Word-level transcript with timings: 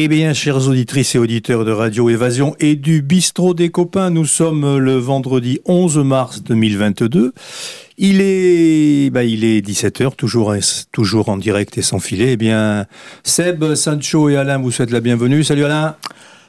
Eh 0.00 0.06
bien, 0.06 0.32
chères 0.32 0.68
auditrices 0.68 1.16
et 1.16 1.18
auditeurs 1.18 1.64
de 1.64 1.72
Radio 1.72 2.08
Évasion 2.08 2.54
et 2.60 2.76
du 2.76 3.02
Bistrot 3.02 3.52
des 3.52 3.70
Copains, 3.70 4.10
nous 4.10 4.26
sommes 4.26 4.78
le 4.78 4.92
vendredi 4.92 5.58
11 5.64 5.98
mars 5.98 6.44
2022. 6.44 7.32
Il 7.96 8.20
est, 8.20 9.10
bah, 9.10 9.24
est 9.24 9.66
17h, 9.66 10.14
toujours, 10.14 10.54
toujours 10.92 11.28
en 11.28 11.36
direct 11.36 11.78
et 11.78 11.82
sans 11.82 11.98
filet. 11.98 12.34
Eh 12.34 12.36
bien, 12.36 12.86
Seb, 13.24 13.74
Sancho 13.74 14.28
et 14.28 14.36
Alain 14.36 14.58
vous 14.58 14.70
souhaitent 14.70 14.92
la 14.92 15.00
bienvenue. 15.00 15.42
Salut 15.42 15.64
Alain. 15.64 15.96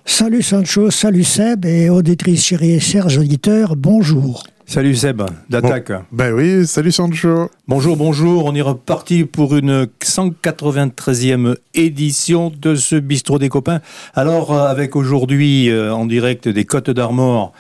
Salut 0.06 0.44
Sancho, 0.44 0.92
salut 0.92 1.24
Seb 1.24 1.66
et 1.66 1.90
auditrices 1.90 2.46
chérie 2.46 2.74
et 2.74 2.80
chers 2.80 3.18
auditeurs, 3.18 3.76
bonjour. 3.76 4.44
Salut 4.70 4.94
Seb, 4.94 5.24
d'attaque. 5.50 5.92
ben 6.12 6.32
oui, 6.32 6.68
salut 6.68 6.92
Sancho. 6.92 7.50
Bonjour, 7.68 7.98
bonjour. 7.98 8.46
On 8.46 8.54
est 8.54 8.62
reparti 8.62 9.24
pour 9.24 9.56
une 9.56 9.88
193e 10.00 11.56
édition 11.74 12.52
de 12.56 12.76
ce 12.76 12.96
bistrot 12.96 13.40
des 13.40 13.50
copains. 13.50 13.80
Alors, 14.14 14.54
euh, 14.54 14.68
avec 14.68 14.96
aujourd'hui 14.96 15.72
euh, 15.72 15.92
en 15.92 16.06
direct 16.06 16.48
des 16.48 16.66
Côtes 16.66 16.92
d'Armor, 16.92 17.52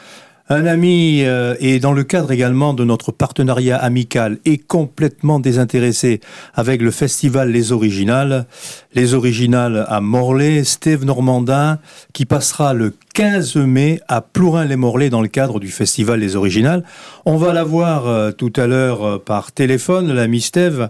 un 0.50 0.66
ami 0.66 1.22
euh, 1.24 1.56
et 1.60 1.80
dans 1.80 1.94
le 1.94 2.04
cadre 2.04 2.32
également 2.32 2.74
de 2.74 2.84
notre 2.84 3.12
partenariat 3.12 3.78
amical 3.78 4.40
et 4.46 4.58
complètement 4.58 5.40
désintéressé 5.40 6.22
avec 6.56 6.82
le 6.82 6.90
festival 6.90 7.52
Les 7.52 7.72
Originales. 7.72 8.48
Les 8.96 9.14
Originales 9.14 9.86
à 9.88 10.02
Morlaix, 10.02 10.64
Steve 10.64 11.06
Normandin 11.06 11.78
qui 12.14 12.26
passera 12.26 12.74
le 12.74 12.96
15 13.14 13.58
mai 13.58 14.02
à 14.08 14.22
Plourin-les-Morlaix 14.22 15.10
dans 15.10 15.22
le 15.22 15.28
cadre 15.28 15.60
du 15.60 15.68
festival 15.68 16.20
Les 16.20 16.36
Originales. 16.36 16.84
On 17.26 17.38
va 17.38 17.54
la 17.54 17.64
voir 17.64 18.08
euh, 18.08 18.32
tout 18.32 18.54
à 18.56 18.66
l'heure 18.66 19.04
euh, 19.04 19.18
par 19.20 19.52
téléphone, 19.52 20.12
l'ami 20.12 20.42
Steve, 20.42 20.90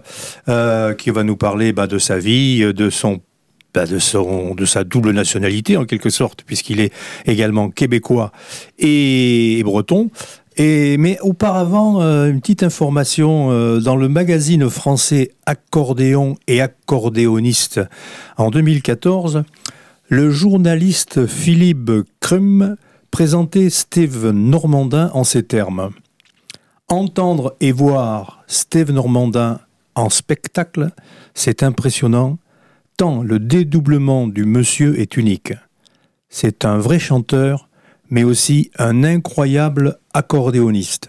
qui 0.98 1.10
va 1.10 1.22
nous 1.22 1.36
parler 1.36 1.72
bah, 1.72 1.86
de 1.86 1.98
sa 1.98 2.18
vie, 2.18 2.60
de 2.72 2.90
son 2.90 3.20
de, 3.74 3.98
son, 3.98 4.54
de 4.54 4.64
sa 4.64 4.84
double 4.84 5.12
nationalité 5.12 5.76
en 5.76 5.84
quelque 5.84 6.10
sorte, 6.10 6.42
puisqu'il 6.42 6.80
est 6.80 6.92
également 7.26 7.70
québécois 7.70 8.32
et, 8.78 9.62
breton. 9.64 10.10
Et, 10.56 10.98
mais 10.98 11.18
auparavant, 11.20 12.02
euh, 12.02 12.28
une 12.28 12.40
petite 12.40 12.62
information, 12.62 13.50
euh, 13.50 13.80
dans 13.80 13.96
le 13.96 14.08
magazine 14.08 14.68
français 14.68 15.30
Accordéon 15.46 16.36
et 16.48 16.60
Accordéoniste 16.60 17.80
en 18.36 18.50
2014, 18.50 19.44
le 20.08 20.30
journaliste 20.30 21.26
Philippe 21.26 21.92
Crum 22.18 22.76
présentait 23.10 23.70
Steve 23.70 24.30
Normandin 24.30 25.10
en 25.14 25.24
ces 25.24 25.44
termes. 25.44 25.90
Entendre 26.88 27.54
et 27.60 27.70
voir 27.70 28.42
Steve 28.48 28.90
Normandin 28.90 29.60
en 29.94 30.10
spectacle, 30.10 30.90
c'est 31.34 31.62
impressionnant 31.62 32.38
le 33.00 33.38
dédoublement 33.38 34.26
du 34.26 34.44
monsieur 34.44 35.00
est 35.00 35.16
unique. 35.16 35.54
C'est 36.28 36.66
un 36.66 36.76
vrai 36.76 36.98
chanteur, 36.98 37.70
mais 38.10 38.24
aussi 38.24 38.70
un 38.78 39.04
incroyable 39.04 39.98
accordéoniste. 40.12 41.08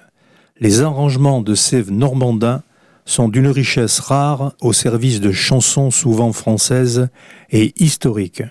Les 0.61 0.81
arrangements 0.81 1.42
de 1.42 1.53
Sève 1.53 1.92
Normandin 1.92 2.64
sont 3.03 3.28
d'une 3.28 3.50
richesse 3.50 4.00
rare 4.00 4.53
au 4.61 4.72
service 4.72 5.20
de 5.20 5.33
chansons 5.33 5.92
souvent 5.92 6.31
françaises 6.31 7.09
et 7.50 7.73
historiques. 7.83 8.43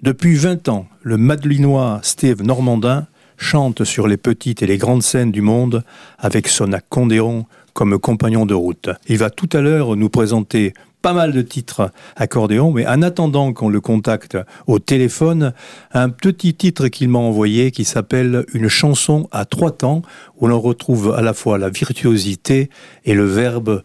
Depuis 0.00 0.36
20 0.36 0.68
ans, 0.70 0.86
le 1.02 1.18
madelinois 1.18 2.00
Steve 2.02 2.42
Normandin 2.42 3.06
chante 3.36 3.84
sur 3.84 4.08
les 4.08 4.16
petites 4.16 4.62
et 4.62 4.66
les 4.66 4.78
grandes 4.78 5.02
scènes 5.02 5.30
du 5.30 5.42
monde 5.42 5.84
avec 6.18 6.48
son 6.48 6.72
accordéon 6.72 7.44
comme 7.74 7.98
compagnon 7.98 8.46
de 8.46 8.54
route. 8.54 8.88
Il 9.08 9.18
va 9.18 9.28
tout 9.28 9.48
à 9.52 9.60
l'heure 9.60 9.94
nous 9.94 10.08
présenter 10.08 10.72
pas 11.02 11.12
mal 11.12 11.32
de 11.32 11.42
titres 11.42 11.90
accordéon, 12.16 12.72
mais 12.72 12.86
en 12.86 13.02
attendant 13.02 13.52
qu'on 13.52 13.68
le 13.68 13.80
contacte 13.80 14.36
au 14.66 14.78
téléphone, 14.78 15.52
un 15.92 16.08
petit 16.08 16.54
titre 16.54 16.88
qu'il 16.88 17.08
m'a 17.08 17.18
envoyé 17.18 17.70
qui 17.70 17.84
s'appelle 17.84 18.44
Une 18.52 18.68
chanson 18.68 19.28
à 19.30 19.44
trois 19.44 19.70
temps, 19.70 20.02
où 20.38 20.46
l'on 20.46 20.60
retrouve 20.60 21.14
à 21.14 21.22
la 21.22 21.34
fois 21.34 21.58
la 21.58 21.70
virtuosité 21.70 22.70
et 23.04 23.14
le 23.14 23.24
verbe 23.24 23.82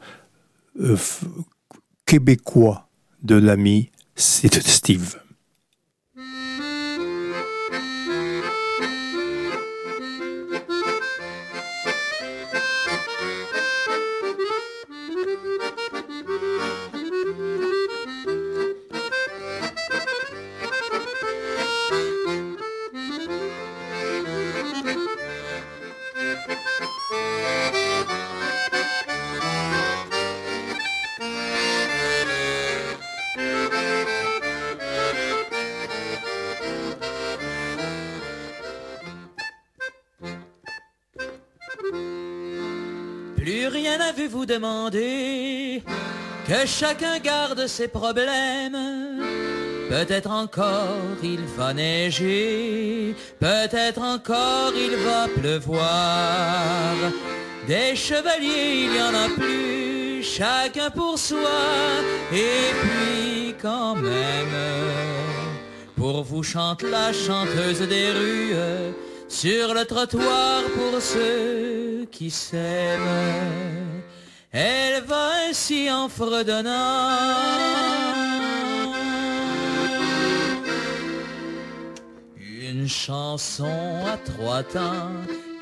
euh, 0.82 0.98
québécois 2.06 2.88
de 3.24 3.36
l'ami 3.36 3.90
Steve. 4.16 5.23
Demander 44.54 45.84
que 46.48 46.66
chacun 46.66 47.20
garde 47.20 47.66
ses 47.68 47.88
problèmes. 47.88 48.78
Peut-être 49.90 50.32
encore 50.32 51.18
il 51.24 51.44
va 51.58 51.74
neiger, 51.74 53.16
peut-être 53.40 54.02
encore 54.02 54.74
il 54.76 54.96
va 55.08 55.28
pleuvoir. 55.40 56.94
Des 57.68 57.96
chevaliers, 57.96 58.86
il 58.86 58.96
y 58.96 59.02
en 59.02 59.14
a 59.26 59.30
plus, 59.40 60.24
chacun 60.24 60.90
pour 60.90 61.18
soi, 61.18 61.60
et 62.32 62.72
puis 62.82 63.56
quand 63.62 63.96
même, 63.96 64.58
pour 65.96 66.24
vous 66.24 66.44
chante 66.44 66.84
la 66.84 67.14
chanteuse 67.14 67.82
des 67.88 68.10
rues, 68.12 68.56
sur 69.30 69.74
le 69.74 69.86
trottoir 69.86 70.64
pour 70.76 71.02
ceux 71.02 72.06
qui 72.12 72.30
s'aiment. 72.30 73.94
Elle 74.56 75.04
va 75.06 75.32
ainsi 75.50 75.90
en 75.90 76.08
fredonnant. 76.08 77.18
Une 82.38 82.88
chanson 82.88 84.06
à 84.06 84.18
trois 84.18 84.62
temps 84.62 85.10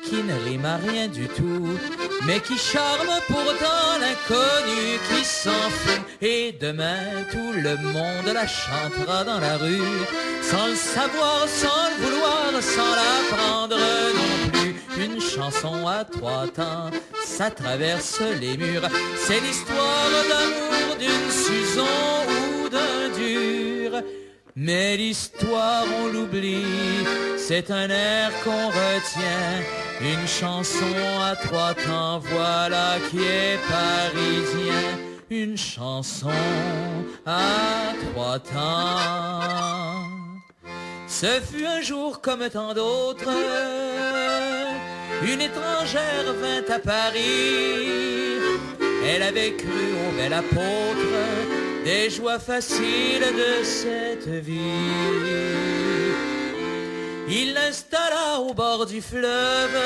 qui 0.04 0.16
ne 0.22 0.34
rime 0.44 0.66
à 0.66 0.76
rien 0.76 1.08
du 1.08 1.26
tout, 1.26 1.78
mais 2.26 2.40
qui 2.40 2.58
charme 2.58 3.14
pourtant 3.28 3.98
l'inconnu 3.98 4.98
qui 5.08 5.24
s'en 5.24 5.50
fout. 5.70 6.02
Et 6.20 6.52
demain 6.60 7.24
tout 7.30 7.52
le 7.52 7.76
monde 7.76 8.34
la 8.34 8.46
chantera 8.46 9.24
dans 9.24 9.40
la 9.40 9.56
rue, 9.56 9.80
sans 10.42 10.66
le 10.66 10.74
savoir, 10.74 11.48
sans 11.48 11.88
le 11.88 12.04
vouloir, 12.04 12.62
sans 12.62 12.94
l'apprendre. 12.94 14.31
Une 14.98 15.20
chanson 15.20 15.86
à 15.86 16.04
trois 16.04 16.46
temps 16.48 16.90
ça 17.24 17.50
traverse 17.50 18.20
les 18.40 18.56
murs. 18.56 18.88
C'est 19.16 19.40
l'histoire 19.40 20.10
d'amour 20.30 20.96
d'une 20.98 21.30
Susan 21.30 22.26
ou 22.42 22.68
d'un 22.68 23.08
dur. 23.16 24.02
Mais 24.54 24.96
l'histoire, 24.96 25.84
on 26.02 26.08
l'oublie, 26.08 27.06
c'est 27.38 27.70
un 27.70 27.88
air 27.88 28.30
qu'on 28.44 28.68
retient. 28.68 29.62
Une 30.00 30.26
chanson 30.26 30.94
à 31.22 31.36
trois 31.36 31.74
temps, 31.74 32.18
voilà 32.18 32.96
qui 33.10 33.18
est 33.18 33.58
parisien. 33.68 34.82
Une 35.30 35.56
chanson 35.56 36.28
à 37.24 37.94
trois 38.04 38.38
temps. 38.38 40.10
Ce 41.08 41.40
fut 41.40 41.64
un 41.64 41.80
jour 41.80 42.20
comme 42.20 42.48
tant 42.50 42.74
d'autres 42.74 43.30
une 45.24 45.40
étrangère 45.40 46.32
vint 46.40 46.74
à 46.74 46.78
Paris. 46.78 48.22
Elle 49.06 49.22
avait 49.22 49.52
cru 49.52 49.68
au 49.68 50.16
bel 50.16 50.32
apôtre 50.32 51.16
des 51.84 52.10
joies 52.10 52.38
faciles 52.38 53.28
de 53.42 53.64
cette 53.64 54.28
vie. 54.28 54.58
Il 57.28 57.54
l'installa 57.54 58.40
au 58.40 58.52
bord 58.52 58.86
du 58.86 59.00
fleuve, 59.00 59.78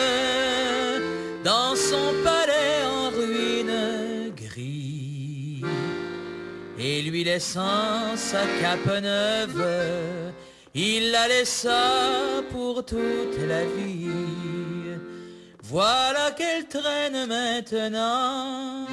dans 1.44 1.76
son 1.76 2.12
palais 2.24 2.84
en 2.84 3.10
ruine 3.10 4.32
gris. 4.34 5.62
Et 6.78 7.02
lui 7.02 7.24
laissant 7.24 8.16
sa 8.16 8.42
cape 8.60 9.02
neuve, 9.02 9.64
il 10.74 11.10
la 11.10 11.28
laissa 11.28 12.42
pour 12.50 12.84
toute 12.84 13.38
la 13.48 13.64
vie. 13.64 14.75
Voilà 15.68 16.30
qu'elle 16.30 16.66
traîne 16.66 17.26
maintenant. 17.26 18.86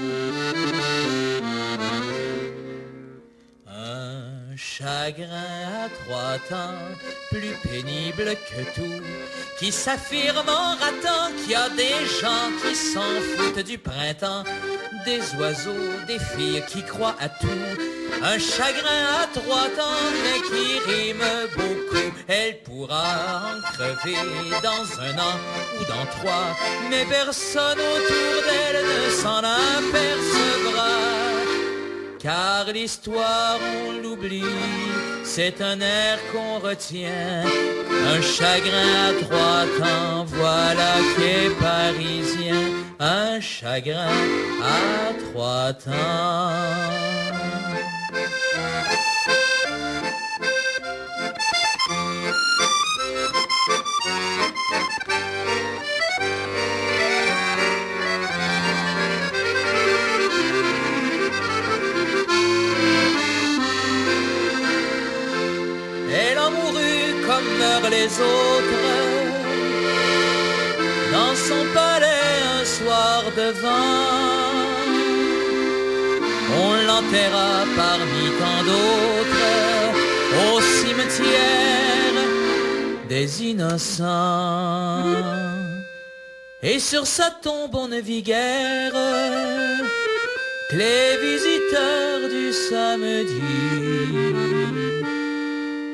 Un 3.67 4.57
chagrin 4.57 5.85
à 5.85 5.89
trois 5.89 6.39
temps, 6.49 6.73
plus 7.29 7.53
pénible 7.69 8.35
que 8.49 8.63
tout, 8.73 9.03
qui 9.59 9.71
s'affirme 9.71 10.49
en 10.49 10.71
ratant 10.71 11.31
qu'il 11.43 11.51
y 11.51 11.55
a 11.55 11.69
des 11.69 12.05
gens 12.19 12.49
qui 12.63 12.75
s'en 12.75 13.01
foutent 13.35 13.63
du 13.63 13.77
printemps, 13.77 14.43
des 15.05 15.21
oiseaux, 15.37 15.91
des 16.07 16.17
filles 16.17 16.63
qui 16.67 16.81
croient 16.83 17.15
à 17.19 17.29
tout, 17.29 17.47
un 18.23 18.39
chagrin 18.39 19.03
à 19.21 19.27
trois 19.27 19.67
temps, 19.77 20.05
mais 20.23 20.39
qui 20.47 20.79
rime 20.89 21.27
beaucoup, 21.55 22.09
elle 22.27 22.57
pourra 22.63 23.51
en 23.51 23.61
crever 23.73 24.17
dans 24.61 24.85
un 25.07 25.15
an 25.29 25.37
ou 25.77 25.83
dans 25.83 26.05
trois, 26.17 26.55
mais 26.89 27.05
personne 27.05 27.79
autour 27.93 28.35
d'elle 28.47 28.81
ne 28.91 29.09
s'en 29.11 29.39
apercevra. 29.39 30.93
Car 32.19 32.71
l'histoire 32.73 33.59
on 33.85 34.01
l'oublie, 34.01 34.55
c'est 35.25 35.61
un 35.61 35.81
air 35.81 36.17
qu'on 36.31 36.59
retient, 36.59 37.43
un 38.15 38.21
chagrin 38.21 38.91
à 39.09 39.13
trois 39.25 39.65
temps, 39.77 40.23
voilà 40.27 40.93
qu'est 41.17 41.49
parisien, 41.59 42.61
un 42.99 43.41
chagrin 43.41 44.07
à 44.63 45.13
trois 45.25 45.73
temps. 45.73 47.03
Les 67.89 68.19
autres 68.19 68.81
dans 71.11 71.35
son 71.35 71.63
palais 71.73 72.35
un 72.59 72.65
soir 72.65 73.23
de 73.37 73.51
vent. 73.61 74.42
On 76.61 76.73
l'enterra 76.87 77.65
parmi 77.75 78.25
tant 78.39 78.63
d'autres 78.69 79.53
au 80.45 80.61
cimetière 80.61 82.17
des 83.09 83.43
innocents. 83.43 85.03
Et 86.61 86.79
sur 86.79 87.05
sa 87.05 87.29
tombe 87.29 87.75
on 87.75 87.87
ne 87.89 87.99
vit 87.99 88.23
guère 88.23 88.93
que 90.69 90.75
les 90.75 91.17
visiteurs 91.27 92.29
du 92.29 92.53
samedi 92.53 93.41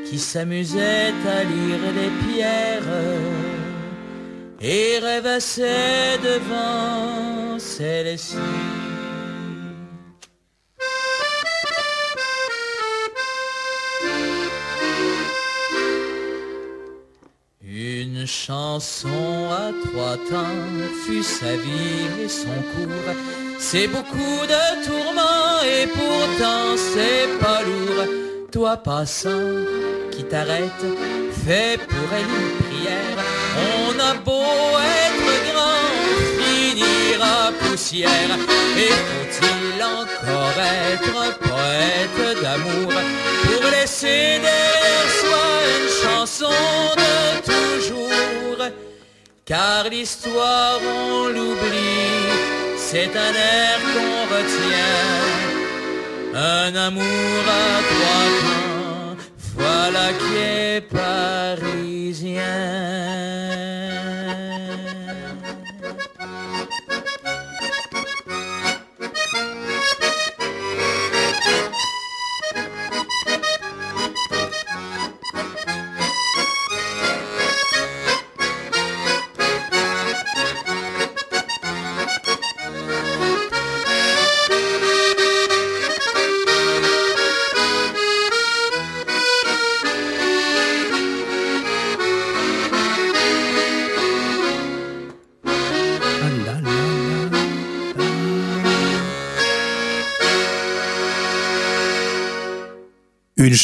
qui 0.09 0.19
s'amusait 0.19 1.13
à 1.37 1.43
lire 1.43 1.83
les 1.99 2.11
pierres 2.25 2.93
et 4.61 4.99
rêvassait 4.99 6.17
devant 6.23 7.57
celle-ci. 7.57 8.37
Chanson 18.29 19.49
à 19.49 19.71
trois 19.85 20.17
temps 20.29 20.61
fut 21.03 21.23
sa 21.23 21.53
vie 21.55 22.23
et 22.23 22.29
son 22.29 22.57
cours. 22.71 23.09
C'est 23.57 23.87
beaucoup 23.87 24.45
de 24.53 24.85
tourments 24.85 25.61
et 25.65 25.87
pourtant 25.87 26.77
c'est 26.77 27.27
pas 27.39 27.61
lourd. 27.63 28.05
Toi 28.51 28.77
passant 28.77 29.55
qui 30.11 30.23
t'arrête, 30.23 30.85
fais 31.43 31.77
pour 31.87 32.07
elle 32.17 32.31
une 32.41 32.53
prière. 32.63 33.19
On 33.87 33.99
a 33.99 34.13
beau 34.13 34.77
être 34.99 35.31
grand, 35.49 35.87
finir 36.39 37.23
à 37.23 37.51
poussière. 37.51 38.31
Et 38.77 38.93
faut-il 39.09 39.83
encore 39.83 40.59
être 40.93 41.39
poète 41.39 42.41
d'amour 42.43 42.93
pour 43.43 43.71
laisser 43.71 44.37
une 44.37 44.78
chanson 46.29 46.95
de 46.95 47.41
toujours 47.51 48.61
Car 49.45 49.89
l'histoire 49.89 50.79
on 50.81 51.27
l'oublie, 51.27 52.29
c'est 52.77 53.15
un 53.15 53.33
air 53.33 53.79
qu'on 53.93 54.25
retient. 54.35 55.07
Un 56.35 56.75
amour 56.75 57.43
à 57.47 57.81
trois 57.91 58.27
temps, 58.41 59.17
voilà 59.57 60.07
qui 60.19 60.35
est 60.37 60.81
parisien. 60.81 62.45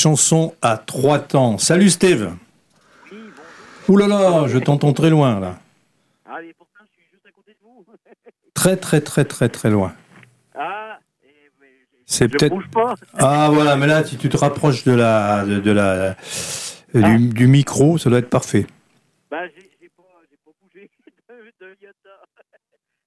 Chanson 0.10 0.54
à 0.62 0.78
trois 0.78 1.18
temps. 1.18 1.58
Salut 1.58 1.90
Steve. 1.90 2.32
Ouh 3.88 3.98
là 3.98 4.08
là, 4.08 4.48
je 4.48 4.60
t'entends 4.60 4.94
très 4.94 5.10
loin 5.10 5.40
là. 5.40 5.58
Ah, 6.28 6.38
mais 6.44 6.54
pourtant, 6.54 6.84
je 6.88 6.94
suis 7.02 7.10
juste 7.12 7.26
à 7.26 7.32
côté 7.32 7.54
de 7.54 7.58
vous. 7.64 7.84
Très 8.54 8.78
très 8.78 9.02
très 9.02 9.26
très 9.26 9.50
très 9.50 9.72
loin. 9.72 9.96
Ah, 10.54 11.00
je- 11.24 11.30
C'est 12.06 12.28
peut-être. 12.30 12.56
Ah 13.18 13.50
voilà, 13.52 13.76
mais 13.78 13.88
là 13.88 14.04
si 14.04 14.16
tu 14.18 14.30
te 14.30 14.38
rapproches 14.38 14.84
de 14.84 14.92
la 14.92 15.44
de, 15.44 15.60
de 15.60 15.72
la 15.72 16.16
du, 16.94 17.30
du 17.30 17.48
micro, 17.48 17.98
ça 17.98 18.10
doit 18.12 18.20
être 18.20 18.30
parfait. 18.30 18.68
Ben, 19.32 19.50
j'ai 19.56 19.90
pas, 19.90 20.04
pas 20.46 20.52
bougé 20.62 20.90
d'un 21.60 21.66
iota. 21.82 22.16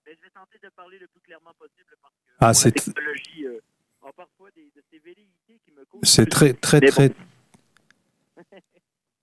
Mais 0.04 0.12
je 0.16 0.22
vais 0.24 0.30
tenter 0.34 0.58
de 0.64 0.68
parler 0.74 0.98
le 1.00 1.06
plus 1.06 1.20
clairement 1.20 1.54
possible 1.58 1.94
parce 2.02 2.14
que 2.58 2.64
Ah, 2.64 2.66
la 2.66 2.72
technologie 2.72 3.46
euh, 3.46 3.60
a 4.02 4.12
parfois 4.16 4.48
des, 4.56 4.62
de 4.76 4.82
ces 4.90 4.98
velléités 4.98 5.60
qui 5.64 5.72
me 5.76 5.84
causent. 5.84 6.00
C'est 6.02 6.28
très 6.28 6.52
très 6.52 6.80
très. 6.80 7.10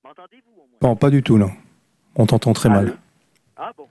M'entendez-vous 0.04 0.52
au 0.62 0.68
moins? 0.68 0.80
Non, 0.82 0.96
pas 0.96 1.10
du 1.10 1.24
tout 1.24 1.38
non. 1.38 1.52
On 2.16 2.26
t'entend 2.26 2.54
très 2.54 2.70
mal. 2.70 2.98
Ah 3.58 3.72
bon? 3.78 3.88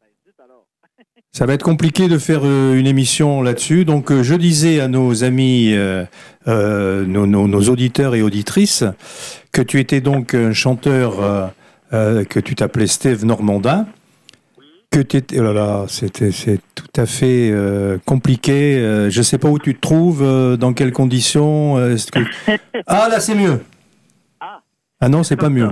Ben, 0.00 0.08
alors. 0.44 0.66
Ça 1.32 1.46
va 1.46 1.54
être 1.54 1.62
compliqué 1.64 2.08
de 2.08 2.18
faire 2.18 2.42
euh, 2.44 2.74
une 2.74 2.86
émission 2.86 3.42
là-dessus. 3.42 3.84
Donc, 3.84 4.10
euh, 4.10 4.22
je 4.22 4.34
disais 4.34 4.80
à 4.80 4.88
nos 4.88 5.24
amis, 5.24 5.72
euh, 5.74 6.04
nos, 6.46 7.26
nos- 7.26 7.48
nos 7.48 7.68
auditeurs 7.68 8.14
et 8.14 8.22
auditrices, 8.22 8.84
que 9.52 9.62
tu 9.62 9.78
étais 9.80 10.00
donc 10.00 10.34
un 10.34 10.52
chanteur, 10.52 11.52
que 11.90 12.40
tu 12.40 12.54
t'appelais 12.54 12.86
Steve 12.86 13.24
Normandin, 13.24 13.86
que 14.92 15.00
tu 15.00 15.16
étais, 15.16 15.40
oh 15.40 15.42
là 15.42 15.52
là, 15.52 15.84
c'était, 15.88 16.30
c'est 16.30 16.60
tout 16.74 17.00
à 17.00 17.06
fait 17.06 17.50
euh, 17.50 17.98
compliqué. 18.04 18.76
Euh, 18.78 19.10
je 19.10 19.22
sais 19.22 19.38
pas 19.38 19.48
où 19.48 19.58
tu 19.58 19.74
te 19.74 19.80
trouves, 19.80 20.22
euh, 20.22 20.56
dans 20.56 20.72
quelles 20.74 20.92
conditions. 20.92 21.78
euh, 21.78 21.96
que... 22.12 22.20
Ah 22.86 23.08
là, 23.10 23.18
c'est 23.18 23.34
mieux. 23.34 23.60
Ah. 24.40 24.60
Ah 25.00 25.08
non, 25.08 25.22
c'est 25.22 25.36
pas 25.36 25.48
mieux. 25.48 25.70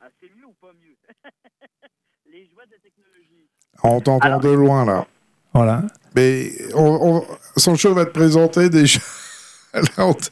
Ah, 0.00 0.06
c'est 0.20 0.28
mieux 0.36 0.46
ou 0.46 0.54
pas 0.60 0.72
mieux? 0.82 0.96
Les 2.32 2.48
joies 2.52 2.64
de 2.66 2.72
la 2.72 2.78
technologie. 2.82 3.46
On 3.84 4.00
t'entend 4.00 4.26
Alors- 4.26 4.40
de 4.40 4.48
loin, 4.48 4.84
là. 4.84 5.06
Voilà. 5.52 5.82
Mais 6.16 6.50
on, 6.74 7.18
on- 7.18 7.24
Sancho 7.56 7.92
va 7.94 8.06
te 8.06 8.10
présenter 8.10 8.68
déjà. 8.70 8.98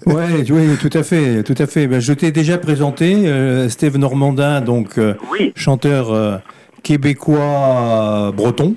Ouais, 0.04 0.44
oui, 0.50 0.76
tout 0.80 0.90
à 0.98 1.04
fait, 1.04 1.44
tout 1.44 1.54
à 1.58 1.68
fait. 1.68 1.86
Ben, 1.86 2.00
je 2.00 2.12
t'ai 2.12 2.32
déjà 2.32 2.58
présenté, 2.58 3.28
euh, 3.28 3.68
Steve 3.68 3.96
Normandin, 3.96 4.60
donc 4.60 4.98
euh, 4.98 5.14
Oui, 5.30 5.52
chanteur 5.54 6.10
euh, 6.12 6.38
québécois 6.82 8.32
breton. 8.34 8.74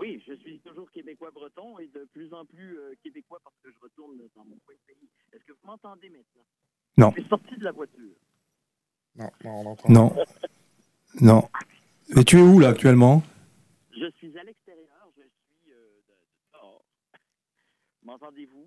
oui, 0.00 0.22
je 0.26 0.34
suis 0.34 0.58
toujours 0.60 0.90
québécois-breton 0.90 1.78
et 1.78 1.86
de 1.94 2.06
plus 2.12 2.32
en 2.34 2.44
plus 2.44 2.78
euh, 2.78 2.94
québécois 3.02 3.38
parce 3.42 3.56
que 3.62 3.70
je 3.70 3.76
retourne 3.82 4.16
dans 4.36 4.44
mon 4.44 4.56
coin 4.64 4.74
de 4.74 4.80
pays. 4.94 5.08
Est-ce 5.32 5.44
que 5.44 5.52
vous 5.52 5.66
m'entendez 5.66 6.08
maintenant? 6.10 6.44
Non. 6.96 7.12
Je 7.16 7.20
suis 7.22 7.28
sorti 7.28 7.56
de 7.58 7.64
la 7.64 7.72
voiture. 7.72 8.14
Non, 9.16 9.30
non, 9.44 9.50
on 9.50 9.66
entend. 9.70 9.88
Non, 9.92 10.14
non. 11.20 11.48
Et 12.16 12.24
tu 12.24 12.38
es 12.38 12.42
où 12.42 12.58
là 12.60 12.68
actuellement? 12.68 13.22
Je 13.92 14.10
suis 14.18 14.36
à 14.38 14.42
l'extérieur, 14.44 15.08
je 15.16 15.22
suis 15.22 15.72
euh, 15.72 15.76
de- 16.08 16.12
de 16.12 16.58
dehors. 16.58 16.82
M'entendez-vous? 18.04 18.66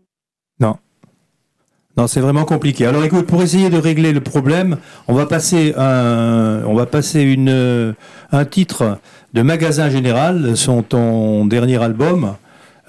Non, 2.00 2.06
c'est 2.06 2.22
vraiment 2.22 2.46
compliqué. 2.46 2.86
Alors 2.86 3.04
écoute, 3.06 3.26
pour 3.26 3.42
essayer 3.42 3.72
de 3.72 3.78
régler 3.78 4.14
le 4.14 4.22
problème, 4.22 4.78
on 5.08 5.16
va 5.16 5.26
passer 5.26 5.74
un, 5.76 6.64
on 6.68 6.76
va 6.76 6.86
passer 6.86 7.24
une, 7.24 7.96
un 8.32 8.46
titre 8.46 9.00
de 9.34 9.42
Magasin 9.42 9.90
Général, 9.90 10.56
son 10.58 10.84
ton 10.84 11.46
dernier 11.46 11.82
album, 11.82 12.36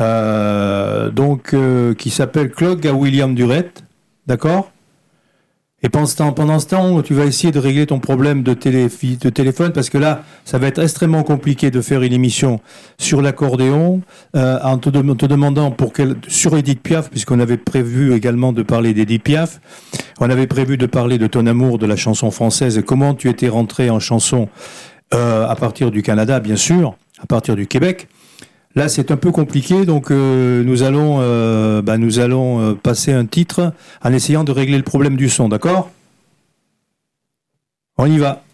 euh, 0.00 1.10
donc 1.10 1.54
euh, 1.54 1.94
qui 1.94 2.10
s'appelle 2.10 2.50
Clog 2.50 2.86
à 2.86 2.92
William 2.92 3.34
Duret, 3.34 3.70
d'accord? 4.26 4.70
Et 5.80 5.88
pendant 5.88 6.58
ce, 6.58 6.66
temps, 6.66 7.02
tu 7.02 7.14
vas 7.14 7.24
essayer 7.24 7.52
de 7.52 7.60
régler 7.60 7.86
ton 7.86 8.00
problème 8.00 8.42
de, 8.42 8.52
télé, 8.52 8.88
téléphone 9.32 9.72
parce 9.72 9.90
que 9.90 9.98
là, 9.98 10.24
ça 10.44 10.58
va 10.58 10.66
être 10.66 10.80
extrêmement 10.80 11.22
compliqué 11.22 11.70
de 11.70 11.80
faire 11.80 12.02
une 12.02 12.12
émission 12.12 12.58
sur 12.98 13.22
l'accordéon 13.22 14.00
euh, 14.34 14.58
en 14.64 14.78
te, 14.78 14.90
te, 14.90 15.26
demandant 15.26 15.70
pour 15.70 15.92
quelle 15.92 16.16
sur 16.26 16.56
Edith 16.56 16.82
Piaf, 16.82 17.10
puisqu'on 17.10 17.38
avait 17.38 17.58
prévu 17.58 18.12
également 18.12 18.52
de 18.52 18.64
parler 18.64 18.92
d'Edith 18.92 19.22
Piaf. 19.22 19.60
On 20.18 20.28
avait 20.30 20.48
prévu 20.48 20.78
de 20.78 20.86
parler 20.86 21.16
de 21.16 21.28
ton 21.28 21.46
amour 21.46 21.78
de 21.78 21.86
la 21.86 21.94
chanson 21.94 22.32
française 22.32 22.76
et 22.76 22.82
comment 22.82 23.14
tu 23.14 23.28
étais 23.28 23.48
rentré 23.48 23.88
en 23.88 24.00
chanson 24.00 24.48
euh, 25.14 25.46
à 25.46 25.56
partir 25.56 25.90
du 25.90 26.02
Canada, 26.02 26.40
bien 26.40 26.56
sûr, 26.56 26.96
à 27.20 27.26
partir 27.26 27.56
du 27.56 27.66
Québec. 27.66 28.08
Là, 28.74 28.88
c'est 28.88 29.10
un 29.10 29.16
peu 29.16 29.32
compliqué, 29.32 29.86
donc 29.86 30.10
euh, 30.10 30.62
nous 30.62 30.82
allons, 30.82 31.18
euh, 31.20 31.82
bah, 31.82 31.98
nous 31.98 32.18
allons 32.18 32.60
euh, 32.60 32.74
passer 32.74 33.12
un 33.12 33.24
titre 33.24 33.72
en 34.04 34.12
essayant 34.12 34.44
de 34.44 34.52
régler 34.52 34.76
le 34.76 34.84
problème 34.84 35.16
du 35.16 35.28
son, 35.28 35.48
d'accord? 35.48 35.90
On 37.96 38.06
y 38.06 38.18
va. 38.18 38.44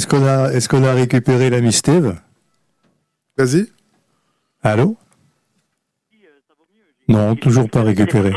Est-ce 0.00 0.06
qu'on 0.08 0.24
a, 0.26 0.50
est 0.54 0.66
qu'on 0.66 0.82
a 0.82 0.94
récupéré 0.94 1.50
l'ami 1.50 1.74
Steve? 1.74 2.16
Vas-y. 3.36 3.66
Allô? 4.62 4.96
Non, 7.06 7.36
toujours 7.36 7.68
pas 7.68 7.82
récupéré. 7.82 8.32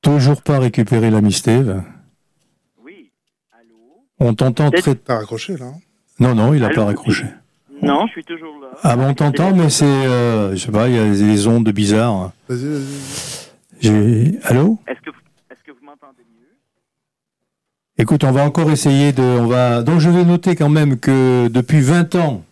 Toujours 0.00 0.40
pas 0.40 0.58
récupéré 0.58 1.10
l'ami 1.10 1.32
Steve. 1.34 1.82
Oui. 2.82 3.10
Allô 3.52 3.76
On 4.20 4.32
t'entend 4.32 4.70
très. 4.70 4.94
T'as 4.94 5.18
raccroché 5.18 5.58
là 5.58 5.66
hein? 5.66 5.74
Non, 6.18 6.34
non, 6.34 6.54
il 6.54 6.64
a 6.64 6.68
Allô? 6.68 6.76
pas 6.76 6.84
raccroché. 6.86 7.26
Non, 7.82 8.06
je 8.06 8.12
suis 8.12 8.24
toujours 8.24 8.58
là. 8.62 8.68
Ah 8.82 8.96
bon, 8.96 9.08
on 9.10 9.14
t'entend, 9.14 9.54
mais 9.54 9.68
c'est. 9.68 9.84
euh, 9.84 10.52
je 10.52 10.64
sais 10.64 10.72
pas, 10.72 10.88
il 10.88 10.94
y 10.94 10.98
a 10.98 11.04
des, 11.10 11.18
des 11.26 11.46
ondes 11.46 11.68
bizarres. 11.68 12.32
Vas-y, 12.48 12.68
vas-y. 13.82 14.38
Allô? 14.44 14.78
Est-ce 14.86 15.00
que, 15.02 15.10
est-ce 15.50 15.62
que 15.62 15.72
vous 15.72 15.84
m'entendez 15.84 16.22
mieux? 16.34 16.43
Écoute, 17.96 18.24
on 18.24 18.32
va 18.32 18.44
encore 18.44 18.70
essayer 18.72 19.12
de. 19.12 19.22
On 19.22 19.46
va. 19.46 19.82
Donc 19.82 20.00
je 20.00 20.10
vais 20.10 20.24
noter 20.24 20.56
quand 20.56 20.68
même 20.68 20.98
que 20.98 21.46
depuis 21.48 21.80
20 21.80 22.16
ans, 22.16 22.42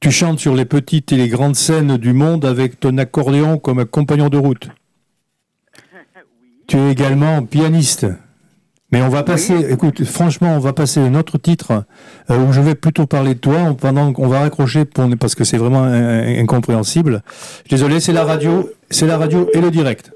tu 0.00 0.10
chantes 0.10 0.38
sur 0.38 0.54
les 0.54 0.66
petites 0.66 1.10
et 1.12 1.16
les 1.16 1.28
grandes 1.28 1.56
scènes 1.56 1.96
du 1.96 2.12
monde 2.12 2.44
avec 2.44 2.78
ton 2.78 2.98
accordéon 2.98 3.58
comme 3.58 3.84
compagnon 3.86 4.28
de 4.28 4.36
route. 4.36 4.68
Tu 6.66 6.76
es 6.76 6.92
également 6.92 7.42
pianiste. 7.42 8.06
Mais 8.92 9.02
on 9.02 9.08
va 9.08 9.22
passer, 9.22 9.70
écoute, 9.70 10.04
franchement, 10.04 10.56
on 10.56 10.58
va 10.58 10.72
passer 10.72 10.98
un 10.98 11.14
autre 11.14 11.38
titre 11.38 11.84
euh, 12.28 12.38
où 12.38 12.52
je 12.52 12.60
vais 12.60 12.74
plutôt 12.74 13.06
parler 13.06 13.34
de 13.34 13.38
toi 13.38 13.76
pendant 13.80 14.12
qu'on 14.12 14.26
va 14.26 14.40
raccrocher 14.40 14.84
pour, 14.84 15.08
parce 15.16 15.36
que 15.36 15.44
c'est 15.44 15.58
vraiment 15.58 15.84
euh, 15.84 16.40
incompréhensible. 16.40 17.22
Désolé, 17.70 18.00
c'est 18.00 18.12
la 18.12 18.24
radio, 18.24 18.68
c'est 18.90 19.06
la 19.06 19.16
radio 19.16 19.48
et 19.54 19.60
le 19.60 19.70
direct. 19.70 20.10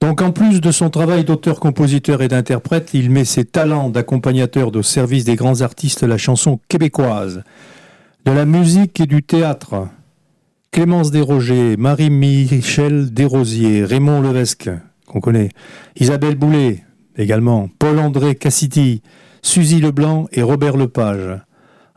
Donc, 0.00 0.22
en 0.22 0.32
plus 0.32 0.62
de 0.62 0.70
son 0.70 0.88
travail 0.88 1.24
d'auteur, 1.24 1.60
compositeur 1.60 2.22
et 2.22 2.28
d'interprète, 2.28 2.94
il 2.94 3.10
met 3.10 3.26
ses 3.26 3.44
talents 3.44 3.90
d'accompagnateur 3.90 4.74
au 4.74 4.82
service 4.82 5.24
des 5.24 5.36
grands 5.36 5.60
artistes 5.60 6.02
de 6.02 6.06
la 6.06 6.16
chanson 6.16 6.58
québécoise, 6.68 7.42
de 8.24 8.32
la 8.32 8.46
musique 8.46 8.98
et 9.00 9.06
du 9.06 9.22
théâtre. 9.22 9.88
Clémence 10.70 11.10
Desrogers, 11.10 11.76
Marie-Michel 11.76 13.12
Desrosiers, 13.12 13.84
Raymond 13.84 14.22
Levesque, 14.22 14.70
qu'on 15.06 15.20
connaît, 15.20 15.50
Isabelle 15.96 16.36
Boulet, 16.36 16.84
également, 17.16 17.68
Paul-André 17.78 18.36
Cassiti, 18.36 19.02
Suzy 19.42 19.80
Leblanc 19.80 20.28
et 20.32 20.42
Robert 20.42 20.76
Lepage. 20.76 21.40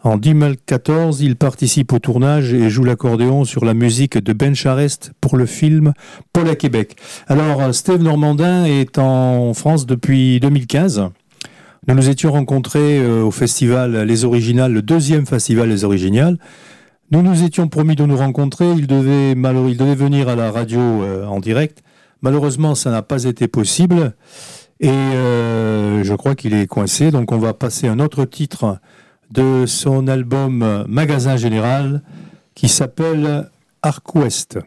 En 0.03 0.17
2014, 0.17 1.21
il 1.21 1.37
participe 1.37 1.93
au 1.93 1.99
tournage 1.99 2.53
et 2.53 2.69
joue 2.69 2.83
l'accordéon 2.83 3.45
sur 3.45 3.63
la 3.63 3.73
musique 3.73 4.17
de 4.17 4.33
Ben 4.33 4.53
Charest 4.53 5.13
pour 5.21 5.37
le 5.37 5.45
film 5.45 5.93
Paul 6.33 6.49
à 6.49 6.55
Québec. 6.55 6.97
Alors, 7.27 7.73
Steve 7.73 8.03
Normandin 8.03 8.65
est 8.65 8.99
en 8.99 9.53
France 9.53 9.85
depuis 9.85 10.41
2015. 10.41 11.07
Nous 11.87 11.95
nous 11.95 12.09
étions 12.09 12.33
rencontrés 12.33 12.99
euh, 12.99 13.23
au 13.23 13.31
festival 13.31 14.03
Les 14.03 14.25
Originales, 14.25 14.73
le 14.73 14.81
deuxième 14.81 15.25
festival 15.25 15.69
Les 15.69 15.85
Originales. 15.85 16.37
Nous 17.11 17.21
nous 17.21 17.43
étions 17.43 17.69
promis 17.69 17.95
de 17.95 18.05
nous 18.05 18.17
rencontrer. 18.17 18.71
Il 18.71 18.87
devait, 18.87 19.35
venir 19.35 20.27
à 20.27 20.35
la 20.35 20.51
radio 20.51 20.81
euh, 20.81 21.25
en 21.27 21.39
direct. 21.39 21.81
Malheureusement, 22.21 22.75
ça 22.75 22.91
n'a 22.91 23.03
pas 23.03 23.23
été 23.23 23.47
possible. 23.47 24.15
Et 24.81 24.89
euh, 24.89 26.03
je 26.03 26.13
crois 26.13 26.35
qu'il 26.35 26.53
est 26.53 26.67
coincé, 26.67 27.09
donc 27.09 27.31
on 27.31 27.37
va 27.37 27.53
passer 27.53 27.87
un 27.87 27.99
autre 27.99 28.25
titre 28.25 28.79
de 29.33 29.65
son 29.65 30.07
album 30.07 30.85
Magasin 30.87 31.37
Général 31.37 32.03
qui 32.53 32.69
s'appelle 32.69 33.49
Arc 33.81 34.13
Ouest. 34.13 34.59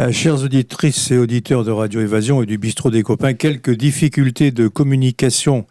Euh, 0.00 0.12
chères 0.12 0.42
auditrices 0.42 1.10
et 1.10 1.18
auditeurs 1.18 1.62
de 1.62 1.70
Radio 1.70 2.00
Évasion 2.00 2.42
et 2.42 2.46
du 2.46 2.56
Bistrot 2.56 2.90
des 2.90 3.02
Copains, 3.02 3.34
quelques 3.34 3.76
difficultés 3.76 4.50
de 4.50 4.66
communication 4.66 5.66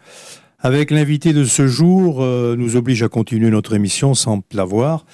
avec 0.59 0.91
l'invité 0.91 1.33
de 1.33 1.43
ce 1.45 1.65
jour 1.65 2.21
euh, 2.21 2.55
nous 2.55 2.75
oblige 2.75 3.01
à 3.01 3.07
continuer 3.07 3.49
notre 3.49 3.73
émission 3.73 4.13
sans 4.13 4.43
l'avoir. 4.53 5.07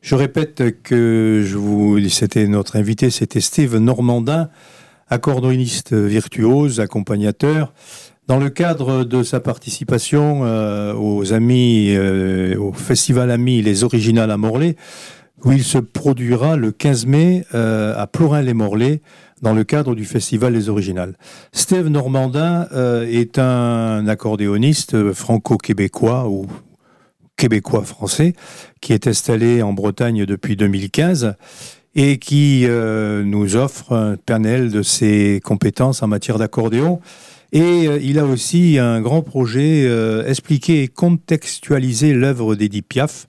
Je 0.00 0.14
répète 0.14 0.80
que 0.82 1.44
c'était 2.08 2.46
notre 2.46 2.76
invité, 2.76 3.10
c'était 3.10 3.42
Steve 3.42 3.76
Normandin, 3.76 4.48
accordéoniste 5.10 5.92
virtuose, 5.92 6.80
accompagnateur. 6.80 7.74
Dans 8.26 8.38
le 8.38 8.48
cadre 8.48 9.04
de 9.04 9.22
sa 9.22 9.40
participation 9.40 10.44
euh, 10.44 10.94
aux 10.94 11.34
amis, 11.34 11.94
au 12.56 12.72
festival 12.72 13.30
Amis 13.30 13.60
les 13.60 13.84
Originales 13.84 14.30
à 14.30 14.38
Morlaix, 14.38 14.76
où 15.44 15.52
il 15.52 15.64
se 15.64 15.78
produira 15.78 16.56
le 16.56 16.72
15 16.72 17.06
mai 17.06 17.44
euh, 17.54 17.94
à 17.96 18.06
Plorin-les-Morlaix 18.06 19.00
dans 19.40 19.54
le 19.54 19.64
cadre 19.64 19.94
du 19.94 20.04
Festival 20.04 20.52
des 20.52 20.68
Originales. 20.68 21.16
Steve 21.52 21.88
Normandin 21.88 22.68
euh, 22.72 23.04
est 23.08 23.38
un 23.38 24.06
accordéoniste 24.06 25.12
franco-québécois 25.12 26.28
ou 26.28 26.46
québécois-français 27.36 28.34
qui 28.80 28.92
est 28.92 29.08
installé 29.08 29.62
en 29.62 29.72
Bretagne 29.72 30.26
depuis 30.26 30.54
2015 30.54 31.34
et 31.94 32.18
qui 32.18 32.64
euh, 32.66 33.24
nous 33.24 33.56
offre 33.56 33.92
un 33.92 34.16
panel 34.16 34.70
de 34.70 34.82
ses 34.82 35.40
compétences 35.44 36.02
en 36.02 36.06
matière 36.06 36.38
d'accordéon. 36.38 37.00
Et 37.54 37.84
il 37.84 38.18
a 38.18 38.24
aussi 38.24 38.78
un 38.78 39.02
grand 39.02 39.20
projet, 39.20 39.86
expliquer 40.26 40.84
et 40.84 40.88
contextualiser 40.88 42.14
l'œuvre 42.14 42.54
d'Edith 42.54 42.86
Piaf, 42.88 43.26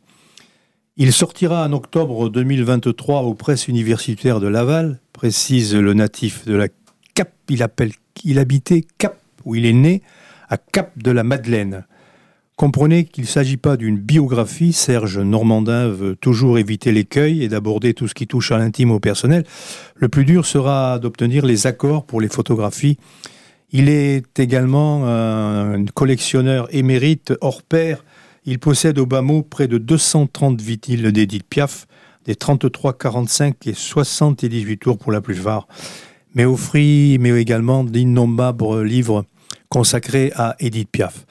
il 0.96 1.12
sortira 1.12 1.66
en 1.66 1.74
octobre 1.74 2.30
2023 2.30 3.22
aux 3.22 3.34
presses 3.34 3.68
universitaires 3.68 4.40
de 4.40 4.48
Laval, 4.48 5.00
précise 5.12 5.76
le 5.76 5.94
natif 5.94 6.46
de 6.46 6.54
la 6.54 6.68
Cap. 7.16 7.32
Il, 7.50 7.64
appelle, 7.64 7.94
il 8.24 8.38
habitait 8.38 8.86
Cap, 9.00 9.18
où 9.44 9.56
il 9.56 9.66
est 9.66 9.74
né, 9.74 10.04
à 10.50 10.58
Cap 10.58 10.92
de 10.98 11.10
la 11.10 11.24
Madeleine. 11.24 11.86
Comprenez 12.58 13.06
qu'il 13.06 13.24
ne 13.24 13.28
s'agit 13.28 13.58
pas 13.58 13.76
d'une 13.76 13.98
biographie. 13.98 14.72
Serge 14.72 15.18
Normandin 15.18 15.88
veut 15.88 16.16
toujours 16.16 16.60
éviter 16.60 16.92
l'écueil 16.92 17.44
et 17.44 17.48
d'aborder 17.48 17.96
tout 17.96 18.08
ce 18.08 18.14
qui 18.14 18.28
touche 18.28 18.52
à 18.52 18.60
l'intime 18.60 18.92
au 18.92 19.00
personnel. 19.00 19.46
Le 19.96 20.10
plus 20.10 20.26
dur 20.26 20.46
sera 20.46 21.00
d'obtenir 21.00 21.44
les 21.44 21.66
accords 21.66 22.06
pour 22.06 22.22
les 22.22 22.30
photographies. 22.30 23.00
Il 23.72 23.90
est 23.90 24.40
également 24.40 25.08
un 25.08 25.84
collectionneur 25.86 26.68
émérite 26.70 27.34
hors 27.42 27.64
pair 27.64 28.04
il 28.46 28.60
possède 28.60 29.00
au 29.00 29.06
bas 29.06 29.24
près 29.50 29.68
de 29.68 29.78
230 29.78 30.62
vityles 30.62 31.12
d'Edith 31.12 31.46
Piaf, 31.48 31.88
des 32.26 32.36
33, 32.36 32.98
45 32.98 33.68
et 33.68 33.74
78 33.74 34.78
tours 34.78 34.98
pour 34.98 35.12
la 35.12 35.22
plupart, 35.22 35.68
mais 36.36 36.46
offrit 36.46 37.16
également 37.16 37.84
d'innombrables 37.84 38.84
livres 38.84 39.26
consacrés 39.70 40.32
à 40.36 40.56
Edith 40.60 40.90
Piaf. 40.92 41.26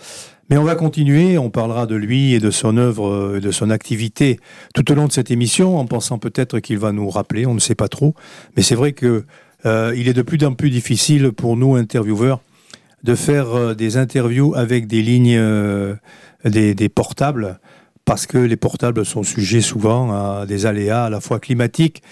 Mais 0.50 0.58
on 0.58 0.64
va 0.64 0.74
continuer, 0.74 1.38
on 1.38 1.48
parlera 1.48 1.86
de 1.86 1.94
lui 1.94 2.34
et 2.34 2.40
de 2.40 2.50
son 2.50 2.76
œuvre, 2.76 3.38
de 3.40 3.50
son 3.50 3.70
activité 3.70 4.38
tout 4.74 4.90
au 4.92 4.94
long 4.94 5.06
de 5.06 5.12
cette 5.12 5.30
émission, 5.30 5.78
en 5.78 5.86
pensant 5.86 6.18
peut-être 6.18 6.60
qu'il 6.60 6.78
va 6.78 6.92
nous 6.92 7.08
rappeler, 7.08 7.46
on 7.46 7.54
ne 7.54 7.60
sait 7.60 7.74
pas 7.74 7.88
trop. 7.88 8.14
Mais 8.56 8.62
c'est 8.62 8.74
vrai 8.74 8.92
que 8.92 9.24
euh, 9.64 9.92
est 9.94 10.12
de 10.12 10.22
plus 10.22 10.44
en 10.44 10.54
plus 10.54 10.70
difficile 10.70 11.30
pour 11.32 11.56
nous, 11.56 11.76
intervieweurs, 11.76 12.40
de 13.02 13.14
faire 13.14 13.54
euh, 13.54 13.74
des 13.74 13.96
interviews 13.96 14.54
avec 14.54 14.86
des 14.86 15.02
lignes 15.02 15.36
euh, 15.36 15.94
des, 16.44 16.88
portables, 16.88 17.58
parce 18.04 18.26
que 18.26 18.38
les 18.38 18.56
portables 18.56 19.04
sont 19.04 19.22
sujets 19.22 19.60
souvent 19.60 20.12
à 20.12 20.46
des 20.46 20.66
aléas 20.66 21.04
à 21.04 21.10
la 21.10 21.20
fois 21.20 21.40
climatiques 21.40 22.02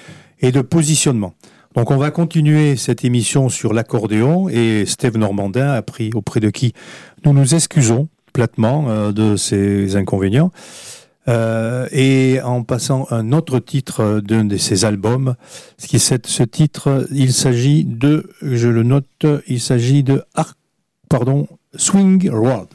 et 0.40 0.52
de 0.52 0.60
positionnement. 0.60 1.34
Donc 1.74 1.90
on 1.90 1.96
va 1.96 2.10
continuer 2.10 2.76
cette 2.76 3.04
émission 3.04 3.48
sur 3.48 3.72
l'accordéon 3.72 4.48
et 4.48 4.84
Steve 4.86 5.16
Normandin 5.16 5.70
a 5.70 5.82
pris 5.82 6.10
auprès 6.14 6.40
de 6.40 6.50
qui 6.50 6.72
nous 7.24 7.32
nous 7.32 7.54
excusons 7.54 8.08
platement 8.32 8.88
euh, 8.88 9.12
de 9.12 9.36
ces 9.36 9.96
inconvénients. 9.96 10.50
Euh, 11.28 11.86
et 11.92 12.40
en 12.42 12.62
passant 12.62 13.06
un 13.10 13.32
autre 13.32 13.58
titre 13.58 14.20
d'un 14.20 14.44
de 14.44 14.56
ses 14.56 14.84
albums, 14.84 15.36
ce 15.78 15.86
qui 15.86 15.96
est 15.96 16.26
ce 16.26 16.42
titre, 16.42 17.06
il 17.12 17.32
s'agit 17.32 17.84
de, 17.84 18.30
je 18.42 18.68
le 18.68 18.82
note, 18.82 19.26
il 19.46 19.60
s'agit 19.60 20.02
de, 20.02 20.24
pardon, 21.08 21.46
Swing 21.76 22.28
Road. 22.30 22.68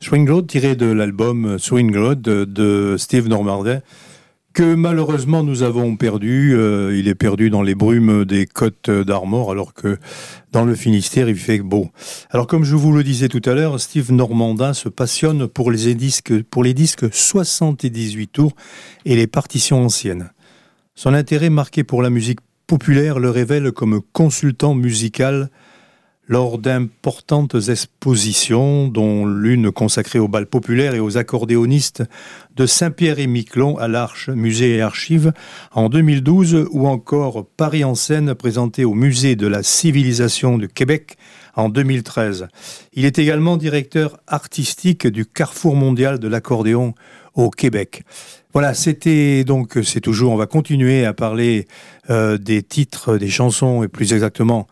Swing 0.00 0.30
Road 0.30 0.46
tiré 0.46 0.76
de 0.76 0.86
l'album 0.86 1.58
Swing 1.58 1.94
Road 1.94 2.22
de, 2.22 2.96
Steve 2.98 3.28
Normandin 3.28 3.80
que 4.52 4.74
malheureusement 4.74 5.42
nous 5.42 5.62
avons 5.62 5.96
perdu. 5.96 6.54
Euh, 6.54 6.96
il 6.96 7.06
est 7.06 7.14
perdu 7.14 7.50
dans 7.50 7.62
les 7.62 7.74
brumes 7.74 8.24
des 8.24 8.46
côtes 8.46 8.90
d'Armor, 8.90 9.50
alors 9.50 9.74
que 9.74 9.98
dans 10.52 10.64
le 10.64 10.74
Finistère, 10.74 11.28
il 11.28 11.36
fait 11.36 11.58
beau. 11.58 11.90
Alors 12.30 12.46
comme 12.46 12.64
je 12.64 12.74
vous 12.74 12.92
le 12.92 13.04
disais 13.04 13.28
tout 13.28 13.42
à 13.44 13.54
l'heure, 13.54 13.78
Steve 13.78 14.10
Normandin 14.10 14.72
se 14.72 14.88
passionne 14.88 15.46
pour 15.46 15.70
les 15.70 15.94
disques, 15.94 16.42
pour 16.44 16.64
les 16.64 16.74
disques 16.74 17.12
78 17.12 18.26
tours 18.28 18.56
et 19.04 19.16
les 19.16 19.26
partitions 19.26 19.84
anciennes. 19.84 20.30
Son 20.94 21.14
intérêt 21.14 21.50
marqué 21.50 21.84
pour 21.84 22.02
la 22.02 22.10
musique 22.10 22.40
populaire 22.66 23.18
le 23.18 23.30
révèle 23.30 23.72
comme 23.72 24.00
consultant 24.12 24.74
musical 24.74 25.50
lors 26.30 26.58
d'importantes 26.58 27.56
expositions, 27.68 28.86
dont 28.86 29.26
l'une 29.26 29.72
consacrée 29.72 30.20
au 30.20 30.28
bal 30.28 30.46
populaire 30.46 30.94
et 30.94 31.00
aux 31.00 31.18
accordéonistes 31.18 32.04
de 32.54 32.66
Saint-Pierre 32.66 33.18
et 33.18 33.26
Miquelon 33.26 33.76
à 33.78 33.88
l'Arche, 33.88 34.28
musée 34.28 34.76
et 34.76 34.80
archives, 34.80 35.32
en 35.72 35.88
2012, 35.88 36.68
ou 36.70 36.86
encore 36.86 37.46
Paris 37.56 37.82
en 37.82 37.96
scène 37.96 38.36
présenté 38.36 38.84
au 38.84 38.94
musée 38.94 39.34
de 39.34 39.48
la 39.48 39.64
civilisation 39.64 40.56
de 40.56 40.66
Québec 40.66 41.16
en 41.56 41.68
2013. 41.68 42.46
Il 42.92 43.06
est 43.06 43.18
également 43.18 43.56
directeur 43.56 44.20
artistique 44.28 45.08
du 45.08 45.26
Carrefour 45.26 45.74
mondial 45.74 46.20
de 46.20 46.28
l'accordéon 46.28 46.94
au 47.34 47.50
Québec. 47.50 48.04
Voilà, 48.52 48.74
c'était 48.74 49.42
donc, 49.42 49.78
c'est 49.82 50.00
toujours, 50.00 50.32
on 50.32 50.36
va 50.36 50.46
continuer 50.46 51.04
à 51.04 51.12
parler 51.12 51.66
euh, 52.08 52.38
des 52.38 52.62
titres, 52.62 53.18
des 53.18 53.28
chansons 53.28 53.82
et 53.82 53.88
plus 53.88 54.12
exactement 54.12 54.68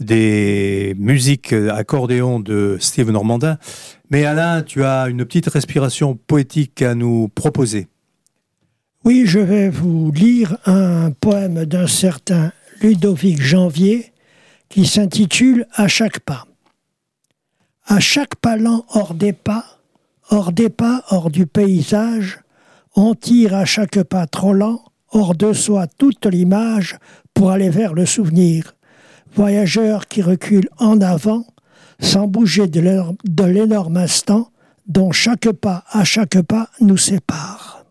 des 0.00 0.94
musiques 0.98 1.52
accordéon 1.52 2.40
de 2.40 2.76
Steve 2.80 3.10
Normandin. 3.10 3.58
Mais 4.10 4.24
Alain, 4.24 4.62
tu 4.62 4.84
as 4.84 5.08
une 5.08 5.24
petite 5.24 5.48
respiration 5.48 6.14
poétique 6.14 6.82
à 6.82 6.94
nous 6.94 7.28
proposer. 7.28 7.88
Oui, 9.04 9.24
je 9.26 9.38
vais 9.38 9.68
vous 9.68 10.10
lire 10.12 10.56
un 10.66 11.10
poème 11.10 11.64
d'un 11.64 11.86
certain 11.86 12.52
Ludovic 12.80 13.40
Janvier 13.40 14.12
qui 14.68 14.86
s'intitule 14.86 15.66
À 15.74 15.88
chaque 15.88 16.20
pas. 16.20 16.46
À 17.86 18.00
chaque 18.00 18.36
pas 18.36 18.56
lent 18.56 18.84
hors 18.92 19.14
des 19.14 19.32
pas, 19.32 19.64
hors 20.30 20.52
des 20.52 20.68
pas, 20.68 21.04
hors 21.10 21.30
du 21.30 21.46
paysage, 21.46 22.40
on 22.96 23.14
tire 23.14 23.54
à 23.54 23.64
chaque 23.64 24.02
pas 24.02 24.26
trop 24.26 24.52
lent, 24.52 24.82
hors 25.10 25.34
de 25.34 25.52
soi 25.52 25.86
toute 25.86 26.26
l'image 26.26 26.98
pour 27.32 27.50
aller 27.50 27.70
vers 27.70 27.94
le 27.94 28.04
souvenir 28.04 28.74
voyageurs 29.34 30.06
qui 30.06 30.22
reculent 30.22 30.70
en 30.78 31.00
avant 31.00 31.46
sans 32.00 32.26
bouger 32.26 32.66
de 32.66 33.44
l'énorme 33.44 33.96
instant 33.96 34.50
dont 34.86 35.12
chaque 35.12 35.50
pas 35.52 35.84
à 35.90 36.04
chaque 36.04 36.40
pas 36.42 36.68
nous 36.80 36.96
sépare. 36.96 37.84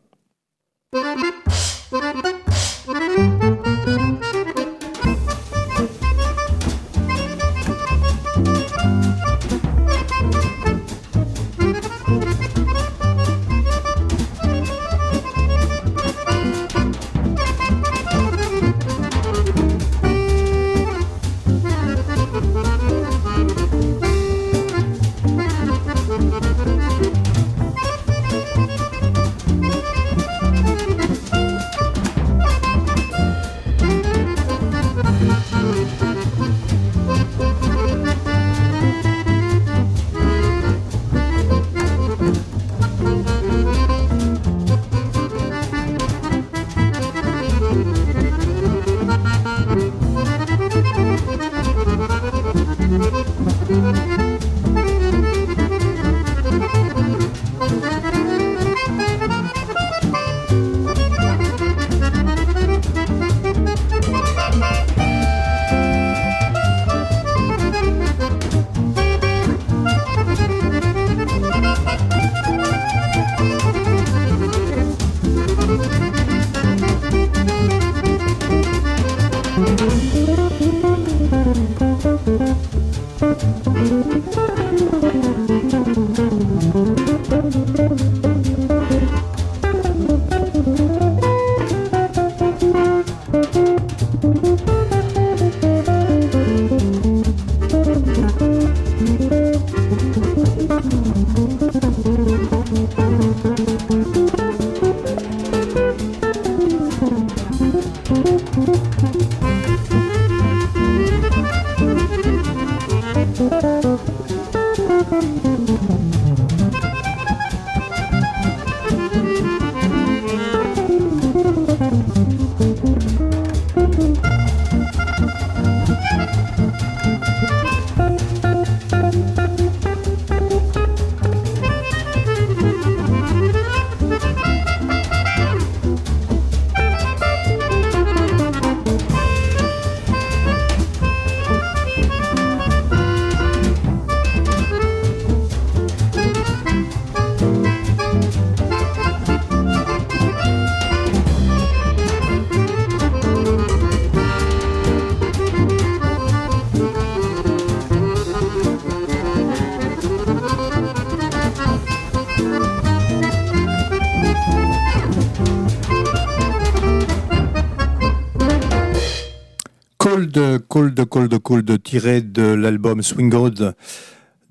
Cold, 171.17 171.39
Cold, 171.39 171.81
tiré 171.81 172.21
de 172.21 172.43
l'album 172.43 173.01
Swing 173.01 173.33
Road 173.33 173.73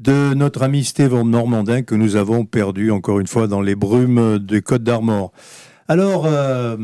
de 0.00 0.34
notre 0.34 0.64
ami 0.64 0.82
Steve 0.82 1.14
Normandin 1.22 1.82
que 1.82 1.94
nous 1.94 2.16
avons 2.16 2.44
perdu 2.44 2.90
encore 2.90 3.20
une 3.20 3.28
fois 3.28 3.46
dans 3.46 3.60
les 3.60 3.76
brumes 3.76 4.40
des 4.40 4.62
Côtes 4.62 4.82
d'Armor. 4.82 5.30
Alors, 5.86 6.26
euh, 6.26 6.76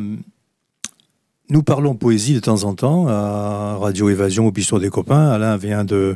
nous 1.50 1.62
parlons 1.64 1.96
poésie 1.96 2.34
de 2.34 2.38
temps 2.38 2.62
en 2.62 2.76
temps 2.76 3.08
à 3.08 3.76
Radio 3.80 4.08
Évasion 4.08 4.46
au 4.46 4.52
Piston 4.52 4.78
des 4.78 4.88
Copains. 4.88 5.30
Alain 5.30 5.56
vient 5.56 5.84
de 5.84 6.14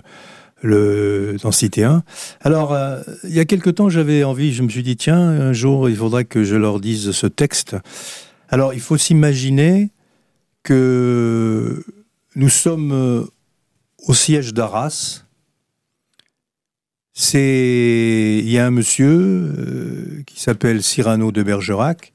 le 0.62 1.34
d'en 1.42 1.50
citer 1.50 1.82
un. 1.82 2.04
Alors, 2.42 2.72
euh, 2.72 3.02
il 3.24 3.34
y 3.34 3.40
a 3.40 3.44
quelque 3.46 3.70
temps, 3.70 3.88
j'avais 3.88 4.22
envie, 4.22 4.52
je 4.52 4.62
me 4.62 4.68
suis 4.68 4.84
dit, 4.84 4.96
tiens, 4.96 5.18
un 5.18 5.52
jour, 5.52 5.90
il 5.90 5.96
faudrait 5.96 6.24
que 6.24 6.44
je 6.44 6.54
leur 6.54 6.78
dise 6.78 7.10
ce 7.10 7.26
texte. 7.26 7.74
Alors, 8.48 8.74
il 8.74 8.80
faut 8.80 8.96
s'imaginer 8.96 9.90
que 10.62 11.82
nous 12.36 12.48
sommes 12.48 13.26
au 14.06 14.14
siège 14.14 14.54
d'Arras. 14.54 15.24
C'est 17.12 18.40
il 18.42 18.50
y 18.50 18.58
a 18.58 18.66
un 18.66 18.70
monsieur 18.70 19.08
euh, 19.08 20.22
qui 20.26 20.40
s'appelle 20.40 20.82
Cyrano 20.82 21.32
de 21.32 21.42
Bergerac, 21.42 22.12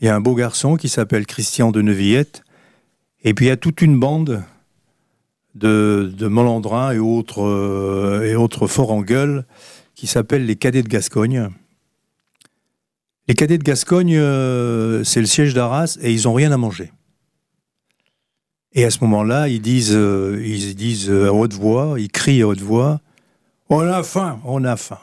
il 0.00 0.06
y 0.06 0.08
a 0.08 0.14
un 0.14 0.20
beau 0.20 0.34
garçon 0.34 0.76
qui 0.76 0.88
s'appelle 0.88 1.26
Christian 1.26 1.72
de 1.72 1.82
Neuvillette, 1.82 2.42
et 3.24 3.34
puis 3.34 3.46
il 3.46 3.48
y 3.48 3.52
a 3.52 3.56
toute 3.56 3.82
une 3.82 3.98
bande 3.98 4.42
de, 5.54 6.12
de 6.16 6.26
Molandrins 6.26 6.92
et 6.92 6.98
autres 6.98 7.42
euh, 7.42 8.24
et 8.24 8.36
autres 8.36 8.66
forts 8.66 8.92
en 8.92 9.02
gueule 9.02 9.44
qui 9.94 10.06
s'appellent 10.06 10.46
les 10.46 10.56
Cadets 10.56 10.82
de 10.82 10.88
Gascogne. 10.88 11.48
Les 13.26 13.34
Cadets 13.34 13.58
de 13.58 13.64
Gascogne, 13.64 14.16
euh, 14.16 15.02
c'est 15.04 15.20
le 15.20 15.26
siège 15.26 15.54
d'Arras 15.54 15.98
et 16.00 16.12
ils 16.12 16.28
ont 16.28 16.34
rien 16.34 16.52
à 16.52 16.56
manger. 16.56 16.92
Et 18.72 18.84
à 18.84 18.90
ce 18.90 19.00
moment-là, 19.02 19.48
ils 19.48 19.60
disent, 19.60 19.94
euh, 19.94 20.40
ils 20.44 20.74
disent 20.76 21.10
à 21.10 21.32
haute 21.32 21.54
voix, 21.54 21.98
ils 21.98 22.10
crient 22.10 22.42
à 22.42 22.48
haute 22.48 22.60
voix, 22.60 23.00
on 23.68 23.80
a 23.80 24.02
faim, 24.02 24.40
on 24.44 24.64
a 24.64 24.76
faim. 24.76 24.98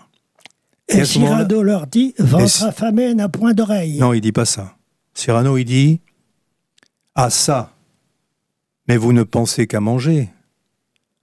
Et 0.90 0.98
Et 1.00 1.06
Cyrano 1.06 1.64
leur 1.64 1.88
dit 1.88 2.14
Ventre 2.20 2.64
affamé 2.64 3.14
n'a 3.14 3.30
point 3.30 3.54
d'oreille. 3.54 3.98
Non, 4.00 4.14
il 4.14 4.22
dit 4.22 4.32
pas 4.32 4.46
ça. 4.46 4.76
Cyrano, 5.14 5.58
il 5.58 5.66
dit 5.66 6.00
Ah, 7.16 7.30
ça 7.30 7.74
Mais 8.88 8.98
vous 8.98 9.14
ne 9.14 9.24
pensez 9.24 9.68
qu'à 9.68 9.80
manger. 9.80 10.30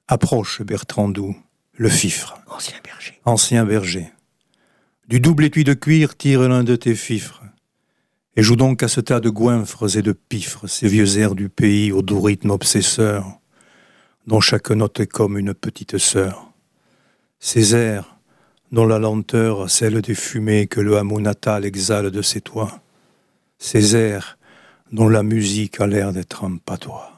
Approche, 0.09 0.61
Bertrandou, 0.62 1.35
le 1.72 1.88
fifre, 1.88 2.37
Ancien 2.46 2.76
berger. 2.85 3.20
ancien 3.24 3.64
berger. 3.64 4.11
Du 5.09 5.20
double 5.20 5.44
étui 5.44 5.64
de 5.64 5.72
cuir 5.74 6.16
tire 6.16 6.46
l'un 6.48 6.62
de 6.64 6.76
tes 6.76 6.94
fifres. 6.94 7.42
Et 8.37 8.42
joue 8.42 8.57
donc 8.57 8.83
à 8.83 8.88
ce 8.88 9.01
tas 9.01 9.20
de 9.20 9.31
goinfres 9.31 9.97
et 9.97 10.03
de 10.03 10.12
pifres, 10.12 10.66
ces 10.66 10.88
vieux 10.88 11.18
airs 11.18 11.35
du 11.35 11.49
pays 11.49 11.92
au 11.92 12.03
doux 12.03 12.20
rythme 12.20 12.51
obsesseur, 12.51 13.38
dont 14.27 14.40
chaque 14.40 14.70
note 14.70 15.01
est 15.01 15.07
comme 15.07 15.38
une 15.38 15.55
petite 15.55 15.99
sœur. 15.99 16.51
Ces 17.38 17.75
airs 17.75 18.16
dont 18.73 18.87
la 18.87 18.99
lenteur, 18.99 19.70
celle 19.70 20.01
des 20.01 20.14
fumées 20.14 20.66
que 20.66 20.81
le 20.81 20.97
hameau 20.97 21.20
natal 21.20 21.64
exhale 21.64 22.11
de 22.11 22.23
ses 22.23 22.40
toits 22.40 22.81
ces 23.64 23.97
airs 23.97 24.38
dont 24.92 25.09
la 25.09 25.23
musique 25.23 25.81
a 25.81 25.87
l'air 25.87 26.12
d'être 26.12 26.44
un 26.44 26.59
patois. 26.59 27.11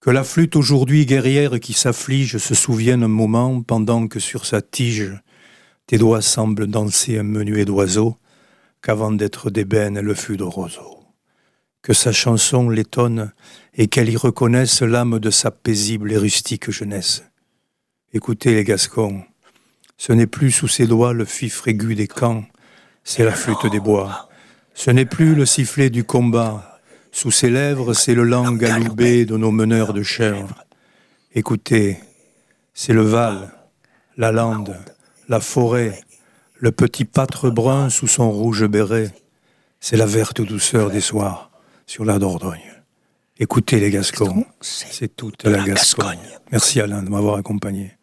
Que 0.00 0.10
la 0.10 0.24
flûte 0.24 0.56
aujourd'hui 0.56 1.06
guerrière 1.06 1.60
qui 1.60 1.74
s'afflige 1.74 2.38
se 2.38 2.54
souvienne 2.54 3.04
un 3.04 3.08
moment 3.08 3.62
pendant 3.62 4.08
que 4.08 4.18
sur 4.18 4.46
sa 4.46 4.62
tige 4.62 5.12
tes 5.86 5.98
doigts 5.98 6.22
semblent 6.22 6.66
danser 6.66 7.18
un 7.18 7.24
menuet 7.24 7.64
d'oiseaux, 7.64 8.16
qu'avant 8.82 9.12
d'être 9.12 9.50
d'ébène 9.50 9.96
elle 9.96 10.14
fut 10.14 10.36
de 10.36 10.44
roseau. 10.44 10.98
Que 11.82 11.92
sa 11.92 12.12
chanson 12.12 12.68
l'étonne 12.68 13.32
et 13.74 13.88
qu'elle 13.88 14.10
y 14.10 14.16
reconnaisse 14.16 14.82
l'âme 14.82 15.18
de 15.18 15.30
sa 15.30 15.50
paisible 15.50 16.12
et 16.12 16.18
rustique 16.18 16.70
jeunesse. 16.70 17.24
Écoutez 18.12 18.54
les 18.54 18.64
Gascons, 18.64 19.24
ce 19.96 20.12
n'est 20.12 20.26
plus 20.26 20.50
sous 20.50 20.68
ses 20.68 20.86
doigts 20.86 21.12
le 21.12 21.24
fifre 21.24 21.68
aigu 21.68 21.94
des 21.94 22.08
camps, 22.08 22.44
c'est 23.04 23.24
la 23.24 23.32
flûte 23.32 23.66
des 23.70 23.80
bois. 23.80 24.28
Ce 24.74 24.90
n'est 24.90 25.06
plus 25.06 25.34
le 25.34 25.46
sifflet 25.46 25.90
du 25.90 26.04
combat. 26.04 26.80
Sous 27.10 27.30
ses 27.30 27.50
lèvres, 27.50 27.94
c'est 27.94 28.14
le 28.14 28.24
langue 28.24 28.58
galoubé 28.58 29.26
de 29.26 29.36
nos 29.36 29.50
meneurs 29.50 29.92
de 29.92 30.02
chèvres. 30.02 30.64
Écoutez, 31.34 31.98
c'est 32.74 32.92
le 32.92 33.02
Val, 33.02 33.52
la 34.16 34.32
lande, 34.32 34.76
la 35.28 35.40
forêt, 35.40 36.00
le 36.62 36.70
petit 36.70 37.04
pâtre 37.04 37.50
brun 37.50 37.90
sous 37.90 38.06
son 38.06 38.30
rouge 38.30 38.64
béret. 38.68 39.12
C'est 39.80 39.96
la 39.96 40.06
verte 40.06 40.40
douceur 40.40 40.90
des 40.90 41.00
soirs 41.00 41.50
sur 41.86 42.04
la 42.04 42.20
Dordogne. 42.20 42.60
Écoutez 43.40 43.80
les 43.80 43.90
Gascons, 43.90 44.44
c'est 44.60 45.16
toute 45.16 45.42
la 45.42 45.64
Gascogne. 45.64 46.20
Merci 46.52 46.80
Alain 46.80 47.02
de 47.02 47.08
m'avoir 47.10 47.34
accompagné. 47.34 47.96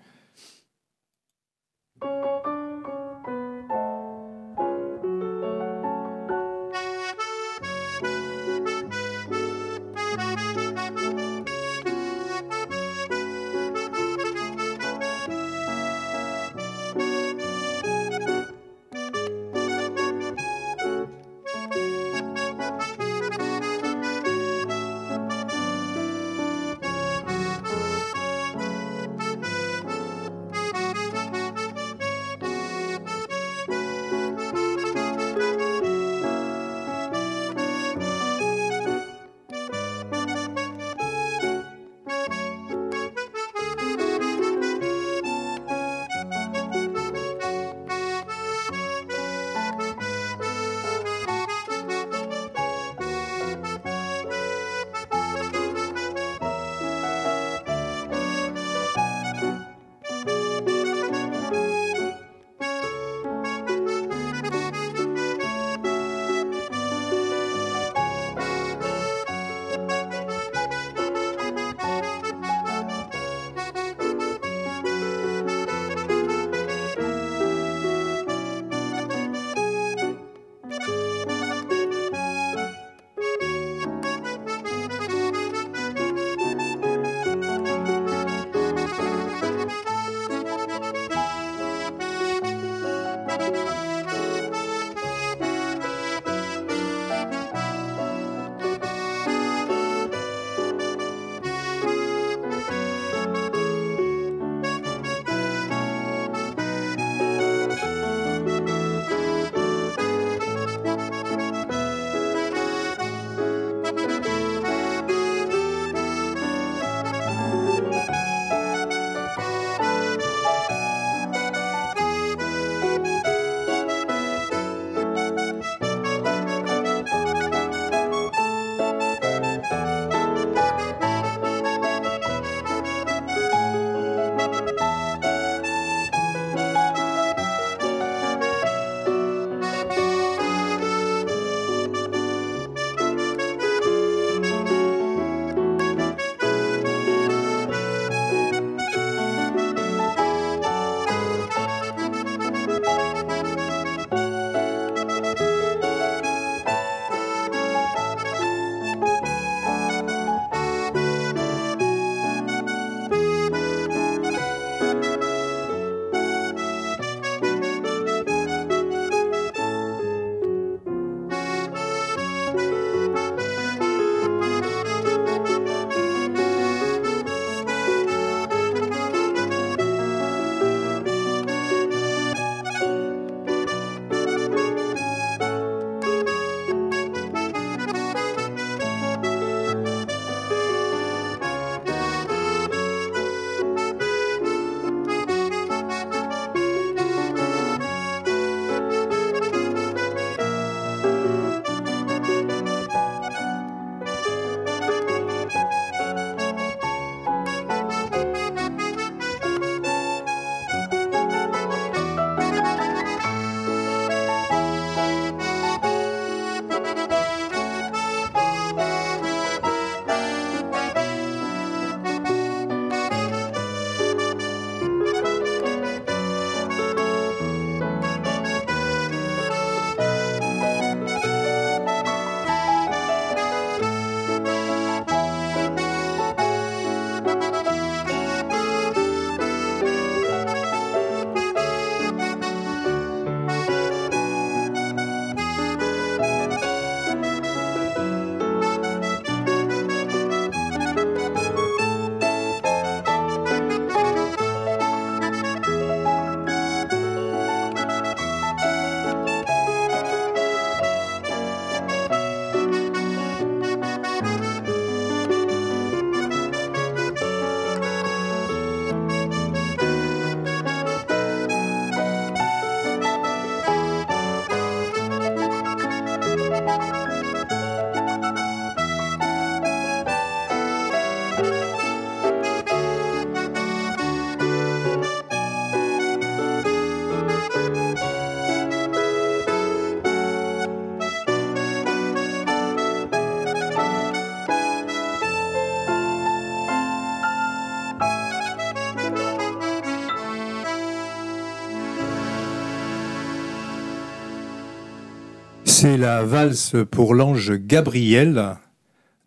C'est 305.82 305.95
la 305.95 306.25
valse 306.25 306.75
pour 306.91 307.15
l'ange 307.15 307.53
Gabriel 307.53 308.57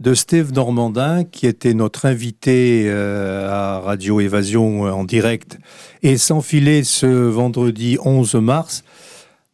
de 0.01 0.13
Steve 0.13 0.53
Normandin, 0.53 1.25
qui 1.25 1.47
était 1.47 1.73
notre 1.73 2.05
invité 2.05 2.85
euh, 2.89 3.49
à 3.49 3.81
Radio 3.81 4.21
Évasion 4.21 4.83
en 4.83 5.05
direct 5.05 5.57
et 6.03 6.19
s'enfilait 6.19 6.85
ce 6.85 7.07
vendredi 7.07 7.97
11 8.05 8.35
mars. 8.35 8.85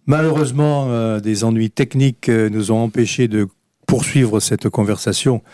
Malheureusement, 0.07 0.89
euh, 0.89 1.21
des 1.21 1.45
ennuis 1.45 1.71
techniques 1.71 2.29
euh, 2.29 2.51
nous 2.51 2.73
ont 2.73 2.83
empêchés 2.83 3.29
de 3.29 3.47
poursuivre 3.87 4.41
cette 4.41 4.69
conversation 4.69 5.45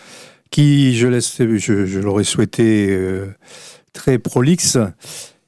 qui, 0.50 0.96
je, 0.96 1.10
je, 1.20 1.98
l'aurais 2.00 2.24
souhaité 2.24 2.98
très 3.92 4.18
prolixe. 4.18 4.78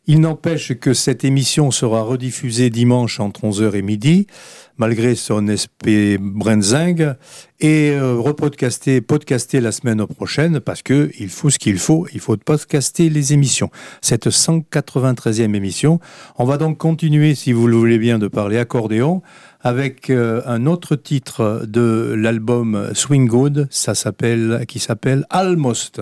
Il 0.08 0.20
n'empêche 0.20 0.72
que 0.74 0.94
cette 0.94 1.24
émission 1.24 1.72
sera 1.72 2.02
rediffusée 2.02 2.70
dimanche 2.70 3.18
entre 3.18 3.40
11h 3.40 3.74
et 3.74 3.82
midi, 3.82 4.28
malgré 4.76 5.16
son 5.16 5.48
SP 5.50 6.14
Brenzing, 6.20 7.14
et 7.58 7.90
euh, 7.90 8.14
repodcastée 8.14 9.00
podcastée 9.00 9.60
la 9.60 9.72
semaine 9.72 10.06
prochaine, 10.06 10.60
parce 10.60 10.82
que 10.82 11.10
il 11.18 11.28
faut 11.28 11.50
ce 11.50 11.58
qu'il 11.58 11.78
faut, 11.78 12.06
il 12.14 12.20
faut 12.20 12.36
podcaster 12.36 13.10
les 13.10 13.32
émissions. 13.32 13.68
Cette 14.00 14.28
193e 14.28 15.56
émission. 15.56 15.98
On 16.38 16.44
va 16.44 16.56
donc 16.56 16.78
continuer, 16.78 17.34
si 17.34 17.52
vous 17.52 17.66
le 17.66 17.74
voulez 17.74 17.98
bien, 17.98 18.20
de 18.20 18.28
parler 18.28 18.58
accordéon, 18.58 19.22
avec 19.60 20.10
euh, 20.10 20.40
un 20.46 20.66
autre 20.66 20.94
titre 20.94 21.64
de 21.66 22.14
l'album 22.16 22.90
Swing 22.94 23.26
Good, 23.26 23.66
ça 23.70 23.96
s'appelle, 23.96 24.66
qui 24.68 24.78
s'appelle 24.78 25.26
Almost. 25.30 26.00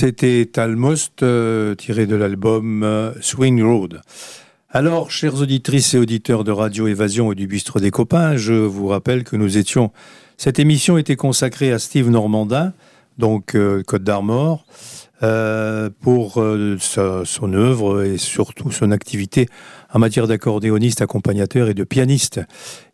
C'était 0.00 0.48
Almost, 0.60 1.24
euh, 1.24 1.74
tiré 1.74 2.06
de 2.06 2.14
l'album 2.14 2.84
euh, 2.84 3.10
Swing 3.20 3.60
Road. 3.60 4.00
Alors, 4.70 5.10
chères 5.10 5.34
auditrices 5.40 5.92
et 5.94 5.98
auditeurs 5.98 6.44
de 6.44 6.52
Radio 6.52 6.86
Évasion 6.86 7.32
et 7.32 7.34
du 7.34 7.48
Bistre 7.48 7.80
des 7.80 7.90
Copains, 7.90 8.36
je 8.36 8.52
vous 8.52 8.86
rappelle 8.86 9.24
que 9.24 9.34
nous 9.34 9.58
étions. 9.58 9.90
Cette 10.36 10.60
émission 10.60 10.98
était 10.98 11.16
consacrée 11.16 11.72
à 11.72 11.80
Steve 11.80 12.10
Normandin, 12.10 12.74
donc 13.18 13.56
euh, 13.56 13.82
Côte 13.82 14.04
d'Armor, 14.04 14.66
pour 16.00 16.34
son 17.24 17.52
œuvre 17.52 18.04
et 18.04 18.18
surtout 18.18 18.70
son 18.70 18.92
activité 18.92 19.48
en 19.92 19.98
matière 19.98 20.28
d'accordéoniste, 20.28 21.02
accompagnateur 21.02 21.68
et 21.68 21.74
de 21.74 21.82
pianiste. 21.82 22.40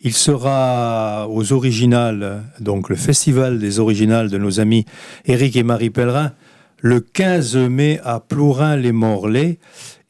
Il 0.01 0.15
sera 0.15 1.29
aux 1.29 1.53
originales, 1.53 2.45
donc 2.61 2.89
le 2.89 2.97
festival 2.97 3.59
des 3.59 3.79
originales 3.79 4.31
de 4.31 4.39
nos 4.39 4.59
amis 4.59 4.87
Éric 5.27 5.55
et 5.57 5.63
Marie 5.65 5.91
Pellerin, 5.91 6.33
le 6.85 7.01
15 7.01 7.57
mai 7.57 7.99
à 8.05 8.20
Plourin-les-Morlaix. 8.20 9.59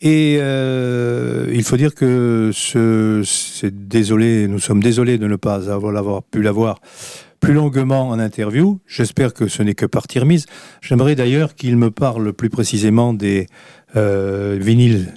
Et 0.00 0.38
euh, 0.40 1.48
il 1.54 1.62
faut 1.62 1.76
dire 1.76 1.94
que 1.94 2.50
ce, 2.52 3.22
c'est 3.24 3.86
désolé, 3.86 4.48
nous 4.48 4.58
sommes 4.58 4.82
désolés 4.82 5.16
de 5.16 5.28
ne 5.28 5.36
pas 5.36 5.70
avoir, 5.70 6.24
pu 6.24 6.42
l'avoir 6.42 6.80
plus 7.38 7.54
longuement 7.54 8.08
en 8.08 8.18
interview. 8.18 8.80
J'espère 8.88 9.34
que 9.34 9.46
ce 9.46 9.62
n'est 9.62 9.76
que 9.76 9.86
partie 9.86 10.18
remise. 10.18 10.46
J'aimerais 10.82 11.14
d'ailleurs 11.14 11.54
qu'il 11.54 11.76
me 11.76 11.92
parle 11.92 12.32
plus 12.32 12.50
précisément 12.50 13.14
des 13.14 13.46
euh, 13.94 14.58
vinyles 14.60 15.14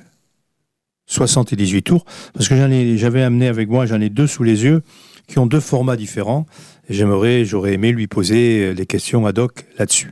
60 1.08 1.54
et 1.54 1.56
18 1.56 1.82
tours, 1.82 2.06
parce 2.34 2.48
que 2.50 2.56
j'en 2.56 2.70
ai, 2.70 2.98
j'avais 2.98 3.24
amené 3.24 3.48
avec 3.48 3.68
moi, 3.68 3.88
j'en 3.88 4.00
ai 4.00 4.10
deux 4.10 4.28
sous 4.28 4.44
les 4.44 4.64
yeux, 4.64 4.84
qui 5.28 5.40
ont 5.40 5.48
deux 5.48 5.62
formats 5.62 5.96
différents. 5.96 6.46
J'aimerais, 6.88 7.46
j'aurais 7.46 7.74
aimé 7.74 7.92
lui 7.94 8.06
poser 8.06 8.76
des 8.76 8.86
questions 8.86 9.26
ad 9.26 9.40
hoc 9.40 9.66
là-dessus. 9.80 10.12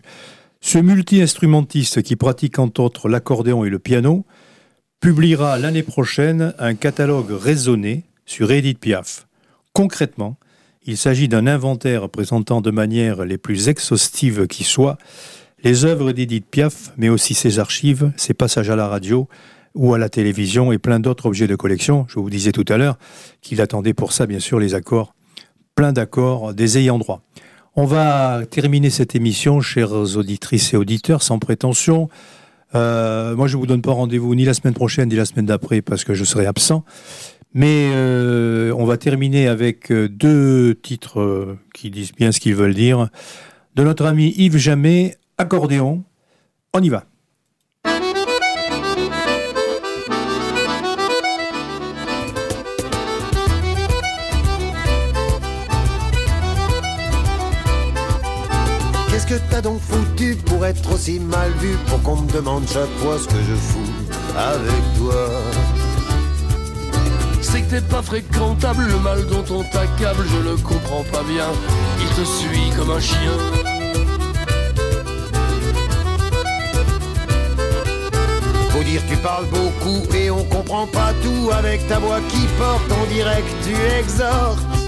Ce 0.68 0.80
multi-instrumentiste 0.80 2.02
qui 2.02 2.16
pratique 2.16 2.58
entre 2.58 2.82
autres 2.82 3.08
l'accordéon 3.08 3.66
et 3.66 3.70
le 3.70 3.78
piano 3.78 4.26
publiera 5.00 5.60
l'année 5.60 5.84
prochaine 5.84 6.56
un 6.58 6.74
catalogue 6.74 7.30
raisonné 7.30 8.06
sur 8.26 8.52
Edith 8.52 8.80
Piaf. 8.80 9.28
Concrètement, 9.74 10.38
il 10.84 10.98
s'agit 10.98 11.28
d'un 11.28 11.46
inventaire 11.46 12.10
présentant 12.10 12.62
de 12.62 12.72
manière 12.72 13.26
les 13.26 13.38
plus 13.38 13.70
exhaustives 13.70 14.48
qui 14.48 14.64
soit 14.64 14.98
les 15.64 15.86
œuvres 15.86 16.14
d'Edith 16.14 16.48
Piaf, 16.50 16.94
mais 16.98 17.10
aussi 17.10 17.36
ses 17.36 17.60
archives, 17.60 18.12
ses 18.18 18.34
passages 18.34 18.72
à 18.72 18.76
la 18.76 18.88
radio 18.88 19.28
ou 19.76 19.94
à 19.94 20.00
la 20.00 20.10
télévision 20.10 20.72
et 20.72 20.80
plein 20.80 21.00
d'autres 21.00 21.28
objets 21.28 21.46
de 21.46 21.56
collection. 21.56 22.08
Je 22.10 22.18
vous 22.20 22.32
disais 22.32 22.52
tout 22.52 22.66
à 22.70 22.78
l'heure 22.78 22.98
qu'il 23.44 23.62
attendait 23.62 23.94
pour 23.94 24.14
ça, 24.14 24.26
bien 24.26 24.40
sûr, 24.40 24.58
les 24.58 24.74
accords, 24.74 25.14
plein 25.76 25.94
d'accords 25.94 26.56
des 26.56 26.80
ayants 26.80 26.98
droit. 26.98 27.22
On 27.78 27.84
va 27.84 28.44
terminer 28.50 28.90
cette 28.90 29.16
émission, 29.16 29.60
chères 29.60 29.92
auditrices 29.92 30.74
et 30.74 30.78
auditeurs, 30.78 31.22
sans 31.22 31.40
prétention. 31.40 32.08
Euh, 32.74 33.36
moi, 33.36 33.48
je 33.48 33.58
ne 33.58 33.60
vous 33.60 33.68
donne 33.68 33.82
pas 33.82 33.92
rendez-vous 33.92 34.34
ni 34.34 34.46
la 34.46 34.54
semaine 34.54 34.74
prochaine 34.74 35.10
ni 35.10 35.16
la 35.16 35.26
semaine 35.26 35.46
d'après 35.46 35.82
parce 35.82 36.06
que 36.06 36.14
je 36.14 36.24
serai 36.24 36.46
absent. 36.46 36.86
Mais 37.54 37.92
euh, 37.94 38.74
on 38.78 38.86
va 38.86 38.96
terminer 38.96 39.50
avec 39.50 39.92
euh, 39.92 40.08
deux 40.08 40.76
titres 40.76 41.58
qui 41.74 41.92
disent 41.92 42.14
bien 42.14 42.32
ce 42.32 42.40
qu'ils 42.40 42.56
veulent 42.56 42.74
dire. 42.74 43.10
De 43.76 43.84
notre 43.84 44.06
ami 44.06 44.34
Yves 44.38 44.56
Jamet, 44.56 45.18
accordéon. 45.38 46.06
On 46.74 46.82
y 46.82 46.88
va. 46.88 47.04
Être 60.78 60.94
aussi 60.94 61.20
mal 61.20 61.52
vu 61.60 61.76
Pour 61.88 62.02
qu'on 62.04 62.18
me 62.18 62.32
demande 62.32 62.64
chaque 62.68 62.92
fois 62.98 63.18
ce 63.20 63.28
que 63.28 63.42
je 63.42 63.56
fous 63.56 63.94
avec 64.38 64.98
toi 64.98 65.30
C'est 67.42 67.62
que 67.62 67.70
t'es 67.72 67.82
pas 67.82 68.02
fréquentable, 68.02 68.86
le 68.86 69.00
mal 69.00 69.26
dont 69.28 69.46
on 69.50 69.64
t'accable, 69.64 70.26
je 70.28 70.50
le 70.50 70.58
comprends 70.58 71.04
pas 71.12 71.24
bien. 71.24 71.48
Il 72.02 72.10
te 72.10 72.26
suit 72.26 72.70
comme 72.76 72.92
un 72.92 73.00
chien. 73.00 73.38
Faut 78.70 78.84
dire 78.84 79.02
tu 79.08 79.16
parles 79.18 79.46
beaucoup 79.46 80.04
et 80.14 80.30
on 80.30 80.44
comprend 80.44 80.86
pas 80.88 81.14
tout 81.24 81.50
Avec 81.52 81.88
ta 81.88 82.00
voix 82.00 82.20
qui 82.30 82.46
porte, 82.58 83.10
dirait 83.10 83.42
que 83.42 83.70
tu 83.70 83.76
exhortes 84.00 84.85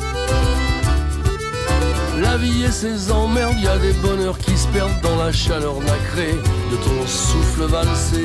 La 2.21 2.37
vie 2.37 2.63
et 2.63 2.71
ses 2.71 3.11
emmerdes, 3.11 3.59
y 3.59 3.67
a 3.67 3.77
des 3.77 3.93
bonheurs 3.93 4.37
qui 4.39 4.57
se 4.57 4.67
perdent 4.69 5.01
dans 5.01 5.15
la 5.17 5.31
chaleur 5.31 5.79
nacrée 5.81 6.35
de 6.71 6.75
ton 6.77 7.05
souffle 7.05 7.65
valsé. 7.65 8.23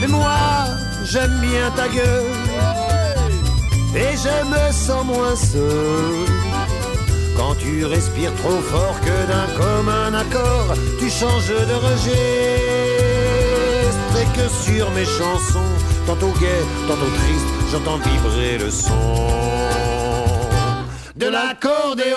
Mais 0.00 0.08
moi, 0.08 0.36
j'aime 1.04 1.38
bien 1.40 1.70
ta 1.76 1.88
gueule. 1.88 2.32
Et 3.94 4.16
je 4.16 4.44
me 4.46 4.72
sens 4.72 5.04
moins 5.04 5.36
seul 5.36 6.26
Quand 7.36 7.54
tu 7.56 7.84
respires 7.84 8.32
trop 8.36 8.60
fort 8.62 8.98
que 9.00 9.26
d'un 9.30 9.46
commun 9.60 10.14
accord 10.14 10.74
Tu 10.98 11.10
changes 11.10 11.48
de 11.48 11.74
registre. 11.74 12.16
Et 14.18 14.26
que 14.36 14.48
sur 14.48 14.90
mes 14.92 15.04
chansons 15.04 15.72
Tantôt 16.06 16.32
gai, 16.40 16.64
tantôt 16.88 17.10
triste 17.18 17.46
J'entends 17.70 17.98
vibrer 17.98 18.56
le 18.58 18.70
son 18.70 19.71
De 21.22 21.28
l'accordéon 21.28 22.16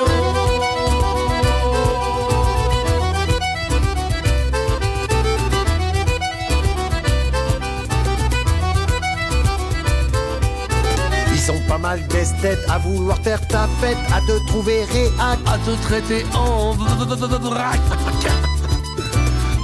Ils 11.31 11.39
sont 11.39 11.53
pas 11.67 11.77
mal 11.77 12.07
d'esthètes 12.07 12.57
à 12.67 12.79
vouloir 12.79 13.19
faire 13.19 13.47
ta 13.47 13.67
fête, 13.79 13.95
à 14.11 14.21
te 14.21 14.43
trouver 14.47 14.83
réac, 14.85 15.39
À 15.45 15.59
te 15.59 15.79
traiter 15.83 16.25
en 16.33 16.71
vrac, 16.71 16.97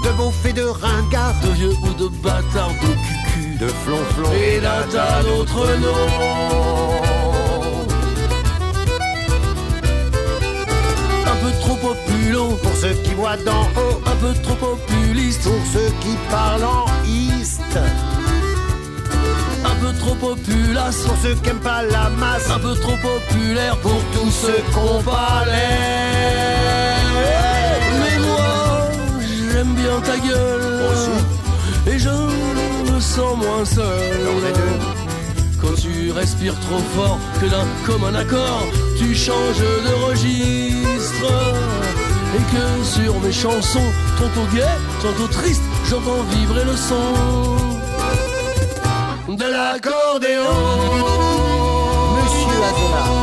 de 0.03 0.09
beaufs 0.17 0.53
de 0.53 0.63
ringard, 0.65 1.33
de 1.43 1.49
vieux 1.49 1.73
ou 1.81 1.93
de 1.93 2.09
bâtard, 2.09 2.73
de 2.83 2.93
cucu, 3.33 3.55
de 3.55 3.67
flonflon. 3.67 4.31
et 4.33 4.59
d'un 4.59 4.83
tas 4.91 5.23
d'autres 5.23 5.65
noms. 5.77 7.10
Trop 11.77 12.57
Pour 12.61 12.75
ceux 12.75 12.93
qui 13.03 13.13
voient 13.13 13.37
d'en 13.45 13.63
haut, 13.79 14.01
un 14.05 14.15
peu 14.15 14.33
trop 14.41 14.55
populiste, 14.55 15.43
pour 15.43 15.61
ceux 15.73 15.91
qui 16.01 16.15
parlent 16.29 16.63
en 16.63 16.85
east, 17.05 17.61
un 19.65 19.75
peu 19.81 19.93
trop 19.99 20.15
populace, 20.15 20.97
pour 21.05 21.15
ceux 21.21 21.35
qui 21.35 21.49
aiment 21.49 21.59
pas 21.59 21.83
la 21.83 22.09
masse, 22.09 22.49
un 22.49 22.59
peu 22.59 22.73
trop 22.75 22.97
populaire 22.97 23.77
pour 23.77 23.99
tous 24.13 24.31
ceux 24.31 24.61
qu'on 24.73 25.01
parlait. 25.03 25.51
Mais 27.99 28.19
moi, 28.19 28.89
j'aime 29.51 29.73
bien 29.75 29.99
ta 30.01 30.17
gueule. 30.17 30.61
Et 31.87 31.97
je 31.97 32.09
me 32.09 32.99
sens 32.99 33.37
moins 33.37 33.65
seul. 33.65 34.19
On 34.35 34.45
est 34.47 34.53
deux. 34.53 35.01
Quand 35.61 35.75
tu 35.75 36.11
respires 36.11 36.59
trop 36.61 36.81
fort, 36.95 37.19
que 37.39 37.47
d'un 37.47 37.67
commun 37.85 38.15
accord, 38.15 38.67
tu 38.97 39.15
changes 39.15 39.59
de 39.59 39.93
registre. 40.05 41.00
Et 41.23 42.43
que 42.51 42.83
sur 42.83 43.19
mes 43.19 43.31
chansons, 43.31 43.91
tantôt 44.17 44.47
gai, 44.53 44.63
tantôt 45.01 45.27
triste, 45.27 45.63
j'entends 45.89 46.23
vibrer 46.31 46.65
le 46.65 46.75
son 46.75 47.13
de 49.35 49.43
l'accordéon. 49.43 50.43
Monsieur 52.15 52.63
Azola, 52.69 53.20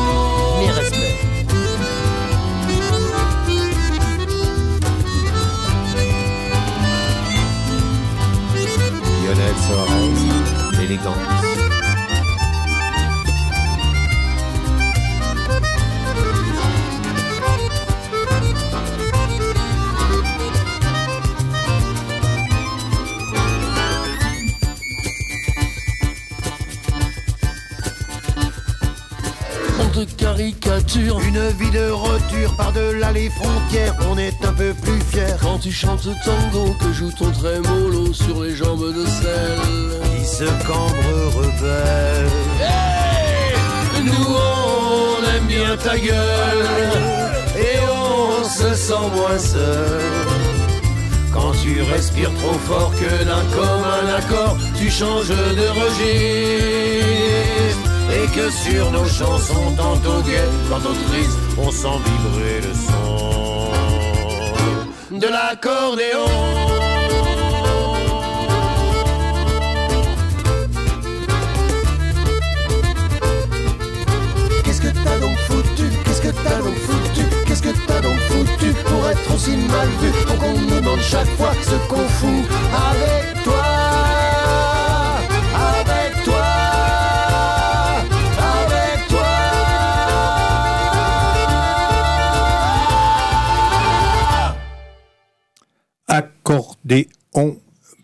les 33.18 33.30
frontières, 33.30 33.94
on 34.10 34.18
est 34.18 34.44
un 34.44 34.52
peu 34.52 34.74
plus 34.74 35.00
fiers. 35.10 35.36
quand 35.40 35.58
tu 35.58 35.72
chantes 35.72 36.06
tango, 36.24 36.76
que 36.80 36.92
joue 36.92 37.10
ton 37.12 37.30
trémolo 37.30 38.12
sur 38.12 38.42
les 38.44 38.54
jambes 38.54 38.94
de 38.94 39.06
sel. 39.06 39.58
Qui 40.16 40.24
se 40.24 40.44
cambre 40.66 41.32
rebelle. 41.36 42.28
Hey 42.60 43.54
Nous 44.04 44.12
on 44.12 45.22
aime 45.34 45.46
bien 45.46 45.76
ta 45.76 45.98
gueule 45.98 46.66
Et 47.56 47.78
on 47.90 48.44
se 48.44 48.74
sent 48.74 49.08
moins 49.14 49.38
seul 49.38 50.02
quand 51.32 51.52
tu 51.62 51.80
respires 51.82 52.32
trop 52.40 52.58
fort 52.66 52.92
que 52.98 53.24
d'un 53.24 53.44
commun 53.54 54.06
accord, 54.16 54.56
tu 54.76 54.90
changes 54.90 55.28
de 55.28 55.68
registre. 55.80 57.87
Et 58.20 58.26
que 58.26 58.50
sur 58.50 58.90
nos 58.90 59.04
chansons, 59.04 59.70
tantôt 59.76 60.20
gaies, 60.22 60.50
tantôt 60.68 60.96
tristes, 61.08 61.38
on 61.56 61.70
sent 61.70 61.98
vibrer 62.04 62.60
le 62.66 62.74
son 62.74 63.18
de 65.16 65.26
l'accordéon. 65.26 66.26
Qu'est-ce 74.64 74.80
que 74.80 74.88
t'as 74.88 75.18
donc 75.20 75.38
foutu? 75.48 75.86
Qu'est-ce 76.04 76.22
que 76.22 76.32
t'as 76.42 76.58
donc 76.58 76.76
foutu? 76.86 77.24
Qu'est-ce 77.46 77.62
que 77.62 77.72
t'as 77.86 78.00
donc 78.00 78.18
foutu 78.28 78.74
pour 78.84 79.08
être 79.08 79.34
aussi 79.34 79.56
mal 79.56 79.88
vu? 80.00 80.10
Pour 80.26 80.38
qu'on 80.38 80.58
me 80.58 80.70
demande 80.76 81.00
chaque 81.00 81.30
fois 81.36 81.52
ce 81.62 81.76
qu'on 81.88 82.08
fout 82.18 82.44
avec 82.90 83.44
toi 83.44 83.67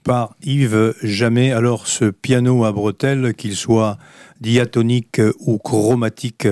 Par 0.03 0.35
Yves 0.43 0.95
Jamais. 1.03 1.53
Alors 1.53 1.87
ce 1.87 2.05
piano 2.07 2.65
à 2.65 2.73
bretelles, 2.73 3.35
qu'il 3.35 3.55
soit 3.57 3.97
diatonique 4.41 5.21
ou 5.41 5.57
chromatique, 5.59 6.47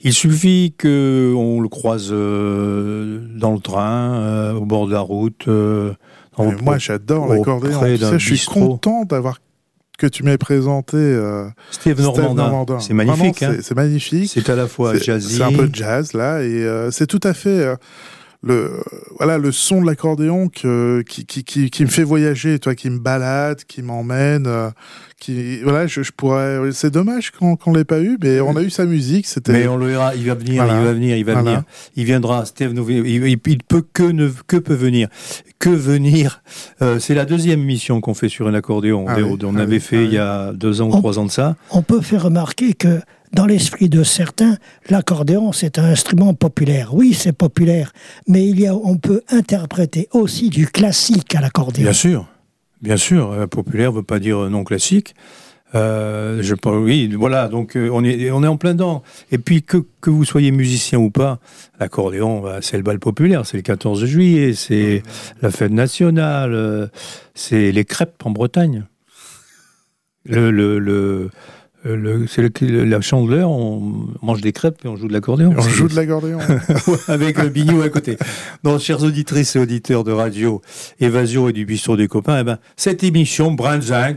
il 0.00 0.12
suffit 0.12 0.74
qu'on 0.80 1.60
le 1.60 1.68
croise 1.68 2.10
euh, 2.12 3.20
dans 3.36 3.52
le 3.52 3.58
train, 3.58 4.14
euh, 4.14 4.52
au 4.54 4.64
bord 4.64 4.86
de 4.86 4.92
la 4.92 5.00
route. 5.00 5.48
euh, 5.48 5.92
dans- 6.38 6.52
moi, 6.62 6.78
j'adore 6.78 7.26
l'accordéon. 7.28 7.80
Tu 7.84 7.98
d'un 7.98 8.10
sais, 8.12 8.18
je 8.18 8.34
suis 8.34 8.46
content 8.46 9.04
d'avoir 9.04 9.38
que 9.98 10.06
tu 10.06 10.22
m'aies 10.24 10.38
présenté 10.38 10.96
Steve 11.70 12.00
Normandin. 12.02 12.34
Normandin. 12.34 12.80
C'est 12.80 12.94
magnifique. 12.94 13.42
Hein. 13.42 13.56
c'est- 13.62 13.74
magnifique. 13.74 14.30
C'est 14.32 14.48
à 14.50 14.56
la 14.56 14.66
fois 14.68 14.96
jazzy. 14.96 15.36
C'est 15.36 15.42
un 15.42 15.52
peu 15.52 15.68
jazz 15.72 16.12
là, 16.12 16.42
et 16.42 16.64
c'est 16.90 17.06
tout 17.06 17.20
à 17.24 17.32
fait 17.34 17.74
le 18.44 18.82
voilà 19.18 19.38
le 19.38 19.50
son 19.52 19.80
de 19.80 19.86
l'accordéon 19.86 20.48
que 20.48 21.02
qui, 21.08 21.24
qui, 21.24 21.44
qui, 21.44 21.70
qui 21.70 21.82
me 21.84 21.88
fait 21.88 22.04
voyager, 22.04 22.58
toi, 22.58 22.74
qui 22.74 22.90
me 22.90 22.98
balade, 22.98 23.64
qui 23.64 23.80
m'emmène, 23.82 24.46
euh, 24.46 24.70
qui 25.18 25.60
voilà, 25.62 25.86
je, 25.86 26.02
je 26.02 26.12
pourrais. 26.12 26.58
C'est 26.72 26.90
dommage 26.90 27.30
qu'on 27.30 27.56
qu'on 27.56 27.72
l'ait 27.72 27.84
pas 27.84 28.00
eu, 28.00 28.18
mais 28.22 28.40
on 28.40 28.54
a 28.56 28.62
eu 28.62 28.70
sa 28.70 28.84
musique. 28.84 29.26
C'était 29.26 29.52
Mais 29.52 29.66
on 29.66 29.76
le 29.76 29.86
verra, 29.86 30.14
il 30.14 30.26
va 30.26 30.34
venir, 30.34 30.62
Voilà. 30.64 30.78
il 30.80 30.84
va 30.84 30.92
venir, 30.92 31.16
il 31.16 31.24
va 31.24 31.32
Voilà. 31.34 31.50
venir. 31.50 31.62
Il 31.96 32.04
viendra, 32.04 32.44
Steve, 32.44 32.72
nous- 32.72 32.88
il, 32.90 33.06
il- 33.06 33.26
il 33.46 33.58
peut 33.58 33.82
que 33.92 34.02
ne, 34.02 34.28
que 34.46 34.56
peut 34.56 34.74
venir, 34.74 35.08
que 35.58 35.70
venir. 35.70 36.42
Euh, 36.82 36.98
c'est 36.98 37.14
la 37.14 37.24
deuxième 37.24 37.62
mission 37.62 38.00
qu'on 38.00 38.14
fait 38.14 38.28
sur 38.28 38.46
un 38.48 38.54
accordéon. 38.54 39.06
Ah 39.08 39.16
oui, 39.16 39.38
on 39.42 39.56
ah 39.56 39.60
avait 39.62 39.76
oui, 39.76 39.80
fait 39.80 39.96
ah 39.98 40.02
il 40.02 40.12
y 40.12 40.18
a 40.18 40.52
deux 40.52 40.82
ans 40.82 40.88
ou 40.90 40.94
On- 40.94 40.98
trois 40.98 41.18
ans 41.18 41.24
de 41.24 41.30
ça. 41.30 41.56
On 41.70 41.82
peut 41.82 42.00
faire 42.02 42.24
remarquer 42.24 42.74
que 42.74 43.00
dans 43.34 43.46
l'esprit 43.46 43.88
de 43.88 44.02
certains, 44.02 44.56
l'accordéon, 44.88 45.52
c'est 45.52 45.78
un 45.78 45.84
instrument 45.84 46.34
populaire. 46.34 46.94
Oui, 46.94 47.14
c'est 47.14 47.32
populaire, 47.32 47.92
mais 48.28 48.46
il 48.46 48.60
y 48.60 48.66
a, 48.66 48.74
on 48.74 48.96
peut 48.96 49.22
interpréter 49.28 50.08
aussi 50.12 50.50
du 50.50 50.66
classique 50.66 51.34
à 51.34 51.40
l'accordéon. 51.40 51.84
Bien 51.84 51.92
sûr, 51.92 52.26
bien 52.80 52.96
sûr. 52.96 53.32
euh, 53.32 53.46
populaire 53.46 53.92
veut 53.92 54.02
pas 54.02 54.18
dire 54.18 54.48
non 54.50 54.64
classique. 54.64 55.14
Euh, 55.74 56.42
oui, 56.66 57.12
voilà. 57.14 57.48
Donc 57.48 57.76
euh, 57.76 57.90
on 57.92 58.04
est, 58.04 58.30
on 58.30 58.42
est 58.44 58.46
en 58.46 58.56
plein 58.56 58.74
dedans. 58.74 59.02
Et 59.32 59.38
puis 59.38 59.62
que, 59.62 59.78
que 60.00 60.10
vous 60.10 60.24
soyez 60.24 60.50
musicien 60.50 60.98
ou 60.98 61.10
pas, 61.10 61.40
l'accordéon, 61.80 62.40
bah, 62.40 62.58
c'est 62.60 62.76
le 62.76 62.82
bal 62.82 62.98
populaire. 62.98 63.44
C'est 63.44 63.56
le 63.56 63.62
14 63.62 64.04
juillet, 64.04 64.52
c'est 64.54 65.02
la 65.42 65.50
fête 65.50 65.72
nationale, 65.72 66.54
euh, 66.54 66.86
c'est 67.34 67.72
les 67.72 67.84
crêpes 67.84 68.22
en 68.24 68.30
Bretagne. 68.30 68.84
Le, 70.26 71.30
euh, 71.86 72.26
c'est 72.28 72.60
la 72.60 73.00
chandeleur, 73.00 73.50
on 73.50 74.08
mange 74.22 74.40
des 74.40 74.52
crêpes 74.52 74.84
et 74.84 74.88
on 74.88 74.96
joue 74.96 75.08
de 75.08 75.12
l'accordéon. 75.12 75.54
on 75.56 75.60
joue 75.60 75.88
de 75.88 75.94
l'accordéon. 75.96 76.38
avec 77.08 77.38
le 77.38 77.48
bignou 77.48 77.82
à 77.82 77.88
côté. 77.90 78.16
Donc, 78.62 78.80
chers 78.80 79.02
auditrices 79.02 79.56
et 79.56 79.58
auditeurs 79.58 80.04
de 80.04 80.12
radio 80.12 80.62
Évasion 81.00 81.48
et 81.48 81.52
du 81.52 81.66
bistrot 81.66 81.96
des 81.96 82.08
copains, 82.08 82.40
eh 82.40 82.44
ben, 82.44 82.58
cette 82.76 83.04
émission 83.04 83.52
Brinzing, 83.52 84.16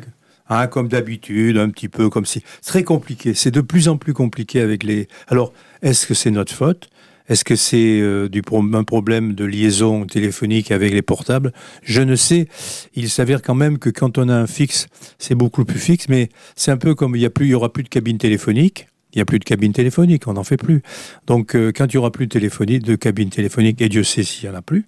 hein, 0.50 0.68
comme 0.68 0.88
d'habitude, 0.88 1.58
un 1.58 1.70
petit 1.70 1.90
peu 1.90 2.10
comme 2.10 2.26
si. 2.26 2.42
C'est 2.62 2.72
très 2.72 2.84
compliqué. 2.84 3.34
C'est 3.34 3.52
de 3.52 3.62
plus 3.62 3.90
en 3.90 3.98
plus 3.98 4.14
compliqué 4.14 4.62
avec 4.62 4.84
les. 4.84 5.08
Alors, 5.28 5.52
est-ce 5.82 6.08
que 6.08 6.14
c'est 6.14 6.32
notre 6.32 6.54
faute? 6.54 6.90
Est-ce 7.28 7.44
que 7.44 7.56
c'est 7.56 8.00
euh, 8.00 8.30
un 8.74 8.84
problème 8.84 9.34
de 9.34 9.46
liaison 9.46 10.06
téléphonique 10.06 10.72
avec 10.72 10.94
les 10.94 11.02
portables? 11.02 11.54
Je 11.84 12.02
ne 12.02 12.16
sais. 12.16 12.48
Il 12.96 13.10
s'avère 13.10 13.42
quand 13.42 13.56
même 13.56 13.80
que 13.80 13.90
quand 13.90 14.18
on 14.18 14.30
a 14.30 14.36
un 14.36 14.48
fixe, 14.48 14.88
c'est 15.20 15.36
beaucoup 15.36 15.66
plus 15.66 15.80
fixe, 15.80 16.08
mais 16.10 16.30
c'est 16.56 16.72
un 16.72 16.78
peu 16.78 16.96
comme 16.96 17.16
il 17.16 17.22
y 17.22 17.26
a 17.26 17.30
plus, 17.30 17.48
il 17.48 17.52
y 17.52 17.56
aura 17.56 17.72
plus 17.72 17.84
de 17.84 17.90
cabine 17.90 18.18
téléphonique. 18.18 18.88
Il 19.14 19.20
n'y 19.20 19.22
a 19.22 19.26
plus 19.26 19.40
de 19.40 19.46
cabine 19.46 19.72
téléphonique, 19.72 20.28
on 20.28 20.34
n'en 20.34 20.44
fait 20.44 20.58
plus. 20.58 20.84
Donc, 21.28 21.56
euh, 21.56 21.72
quand 21.74 21.86
il 21.86 21.96
n'y 21.96 21.98
aura 21.98 22.12
plus 22.12 22.28
de 22.28 22.32
téléphonie, 22.32 22.80
de 22.80 22.96
cabine 22.96 23.30
téléphonique, 23.30 23.82
et 23.82 23.88
Dieu 23.88 24.04
sait 24.04 24.24
s'il 24.24 24.50
n'y 24.50 24.54
en 24.54 24.60
a 24.60 24.62
plus, 24.62 24.86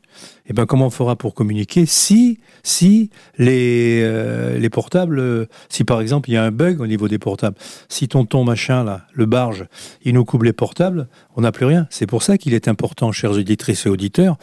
eh 0.48 0.54
ben, 0.54 0.66
comment 0.66 0.88
on 0.88 0.90
fera 0.90 1.16
pour 1.16 1.34
communiquer 1.34 1.86
si, 1.86 2.40
si 2.62 3.12
les, 3.38 4.02
euh, 4.04 4.60
les 4.60 4.70
portables, 4.70 5.20
euh, 5.20 5.46
si 5.70 5.86
par 5.86 6.02
exemple 6.02 6.30
il 6.30 6.34
y 6.34 6.38
a 6.38 6.44
un 6.44 6.52
bug 6.52 6.82
au 6.82 6.88
niveau 6.88 7.08
des 7.08 7.18
portables, 7.18 7.56
si 7.88 8.10
tonton 8.10 8.44
machin, 8.44 8.84
là, 8.84 9.08
le 9.14 9.26
barge, 9.26 9.68
il 10.04 10.16
nous 10.16 10.26
coupe 10.26 10.44
les 10.44 10.54
portables, 10.54 11.08
on 11.38 11.42
n'a 11.42 11.54
plus 11.54 11.66
rien. 11.66 11.88
C'est 11.90 12.08
pour 12.08 12.22
ça 12.22 12.38
qu'il 12.38 12.54
est 12.54 12.68
important, 12.68 13.14
chers 13.14 13.32
auditrices 13.32 13.86
et 13.86 13.90
auditeurs, 13.90 14.38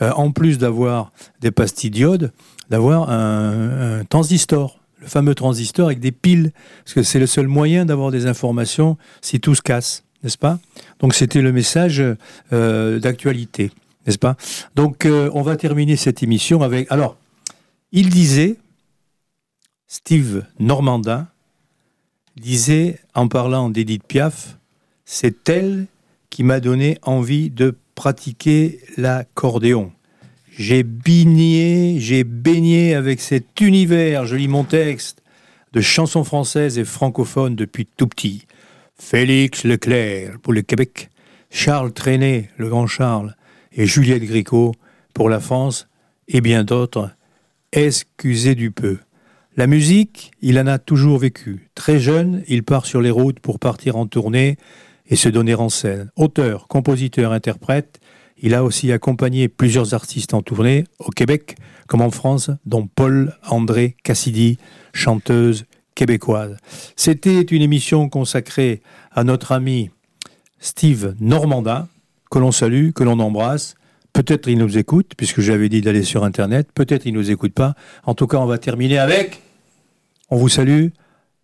en 0.00 0.32
plus 0.32 0.58
d'avoir 0.58 1.12
des 1.40 1.52
pastilles 1.52 1.90
diodes, 1.90 2.32
d'avoir 2.68 3.10
un 3.10 4.04
transistor. 4.08 4.79
Le 5.00 5.06
fameux 5.06 5.34
transistor 5.34 5.86
avec 5.86 5.98
des 5.98 6.12
piles, 6.12 6.52
parce 6.84 6.94
que 6.94 7.02
c'est 7.02 7.18
le 7.18 7.26
seul 7.26 7.46
moyen 7.46 7.86
d'avoir 7.86 8.10
des 8.10 8.26
informations 8.26 8.98
si 9.22 9.40
tout 9.40 9.54
se 9.54 9.62
casse, 9.62 10.04
n'est-ce 10.22 10.36
pas? 10.36 10.58
Donc 10.98 11.14
c'était 11.14 11.40
le 11.40 11.52
message 11.52 12.02
euh, 12.52 12.98
d'actualité, 12.98 13.70
n'est-ce 14.06 14.18
pas? 14.18 14.36
Donc 14.74 15.06
euh, 15.06 15.30
on 15.32 15.40
va 15.40 15.56
terminer 15.56 15.96
cette 15.96 16.22
émission 16.22 16.62
avec... 16.62 16.86
Alors, 16.92 17.16
il 17.92 18.10
disait, 18.10 18.58
Steve 19.88 20.44
Normandin, 20.58 21.26
disait 22.36 22.98
en 23.14 23.26
parlant 23.26 23.70
d'Edith 23.70 24.04
Piaf, 24.04 24.58
c'est 25.04 25.48
elle 25.48 25.86
qui 26.28 26.44
m'a 26.44 26.60
donné 26.60 26.98
envie 27.02 27.50
de 27.50 27.76
pratiquer 27.94 28.80
l'accordéon. 28.96 29.92
J'ai 30.60 30.82
baigné, 30.82 31.98
j'ai 32.00 32.22
baigné 32.22 32.94
avec 32.94 33.22
cet 33.22 33.62
univers, 33.62 34.26
je 34.26 34.36
lis 34.36 34.46
mon 34.46 34.64
texte, 34.64 35.22
de 35.72 35.80
chansons 35.80 36.22
françaises 36.22 36.78
et 36.78 36.84
francophones 36.84 37.56
depuis 37.56 37.86
tout 37.86 38.06
petit. 38.06 38.44
Félix 38.94 39.64
Leclerc 39.64 40.38
pour 40.42 40.52
le 40.52 40.60
Québec, 40.60 41.08
Charles 41.48 41.94
Trenet, 41.94 42.50
le 42.58 42.68
grand 42.68 42.86
Charles, 42.86 43.36
et 43.72 43.86
Juliette 43.86 44.24
Gricot 44.24 44.74
pour 45.14 45.30
la 45.30 45.40
France, 45.40 45.88
et 46.28 46.42
bien 46.42 46.62
d'autres. 46.62 47.10
Excusez 47.72 48.54
du 48.54 48.70
peu. 48.70 48.98
La 49.56 49.66
musique, 49.66 50.30
il 50.42 50.58
en 50.58 50.66
a 50.66 50.78
toujours 50.78 51.16
vécu. 51.16 51.70
Très 51.74 51.98
jeune, 51.98 52.42
il 52.48 52.64
part 52.64 52.84
sur 52.84 53.00
les 53.00 53.10
routes 53.10 53.40
pour 53.40 53.60
partir 53.60 53.96
en 53.96 54.06
tournée 54.06 54.58
et 55.08 55.16
se 55.16 55.30
donner 55.30 55.54
en 55.54 55.70
scène. 55.70 56.10
Auteur, 56.16 56.68
compositeur, 56.68 57.32
interprète, 57.32 57.98
il 58.40 58.54
a 58.54 58.64
aussi 58.64 58.90
accompagné 58.92 59.48
plusieurs 59.48 59.94
artistes 59.94 60.34
en 60.34 60.42
tournée, 60.42 60.84
au 60.98 61.10
Québec 61.10 61.56
comme 61.86 62.02
en 62.02 62.10
France, 62.10 62.50
dont 62.66 62.86
Paul 62.86 63.36
André 63.48 63.96
Cassidy, 64.04 64.58
chanteuse 64.92 65.66
québécoise. 65.94 66.56
C'était 66.96 67.40
une 67.42 67.62
émission 67.62 68.08
consacrée 68.08 68.80
à 69.12 69.24
notre 69.24 69.52
ami 69.52 69.90
Steve 70.60 71.14
Normandin, 71.20 71.88
que 72.30 72.38
l'on 72.38 72.52
salue, 72.52 72.90
que 72.92 73.02
l'on 73.02 73.18
embrasse. 73.18 73.74
Peut-être 74.12 74.48
il 74.48 74.58
nous 74.58 74.78
écoute, 74.78 75.12
puisque 75.16 75.40
j'avais 75.40 75.68
dit 75.68 75.80
d'aller 75.80 76.04
sur 76.04 76.24
Internet. 76.24 76.68
Peut-être 76.72 77.06
il 77.06 77.12
ne 77.12 77.18
nous 77.18 77.30
écoute 77.30 77.52
pas. 77.52 77.74
En 78.04 78.14
tout 78.14 78.26
cas, 78.26 78.38
on 78.38 78.46
va 78.46 78.58
terminer 78.58 78.98
avec. 78.98 79.42
On 80.30 80.36
vous 80.36 80.48
salue, 80.48 80.88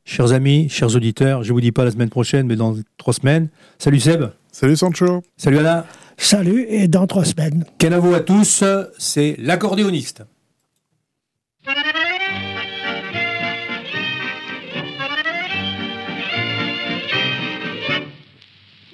chers 0.05 0.33
amis, 0.33 0.69
chers 0.69 0.95
auditeurs. 0.95 1.43
Je 1.43 1.49
ne 1.49 1.55
vous 1.55 1.61
dis 1.61 1.73
pas 1.73 1.85
la 1.85 1.91
semaine 1.91 2.11
prochaine, 2.11 2.47
mais 2.47 2.57
dans 2.57 2.77
trois 2.99 3.15
semaines. 3.15 3.49
Salut 3.79 4.01
Seb. 4.01 4.27
Salut 4.59 4.77
Sancho. 4.77 5.23
Salut 5.37 5.59
Anna. 5.59 5.85
Salut 6.17 6.65
et 6.71 6.89
dans 6.89 7.07
trois 7.07 7.27
semaines. 7.27 7.67
Canavo 7.77 8.15
à 8.15 8.21
tous, 8.21 8.65
c'est 8.97 9.37
l'accordéoniste. 9.39 10.25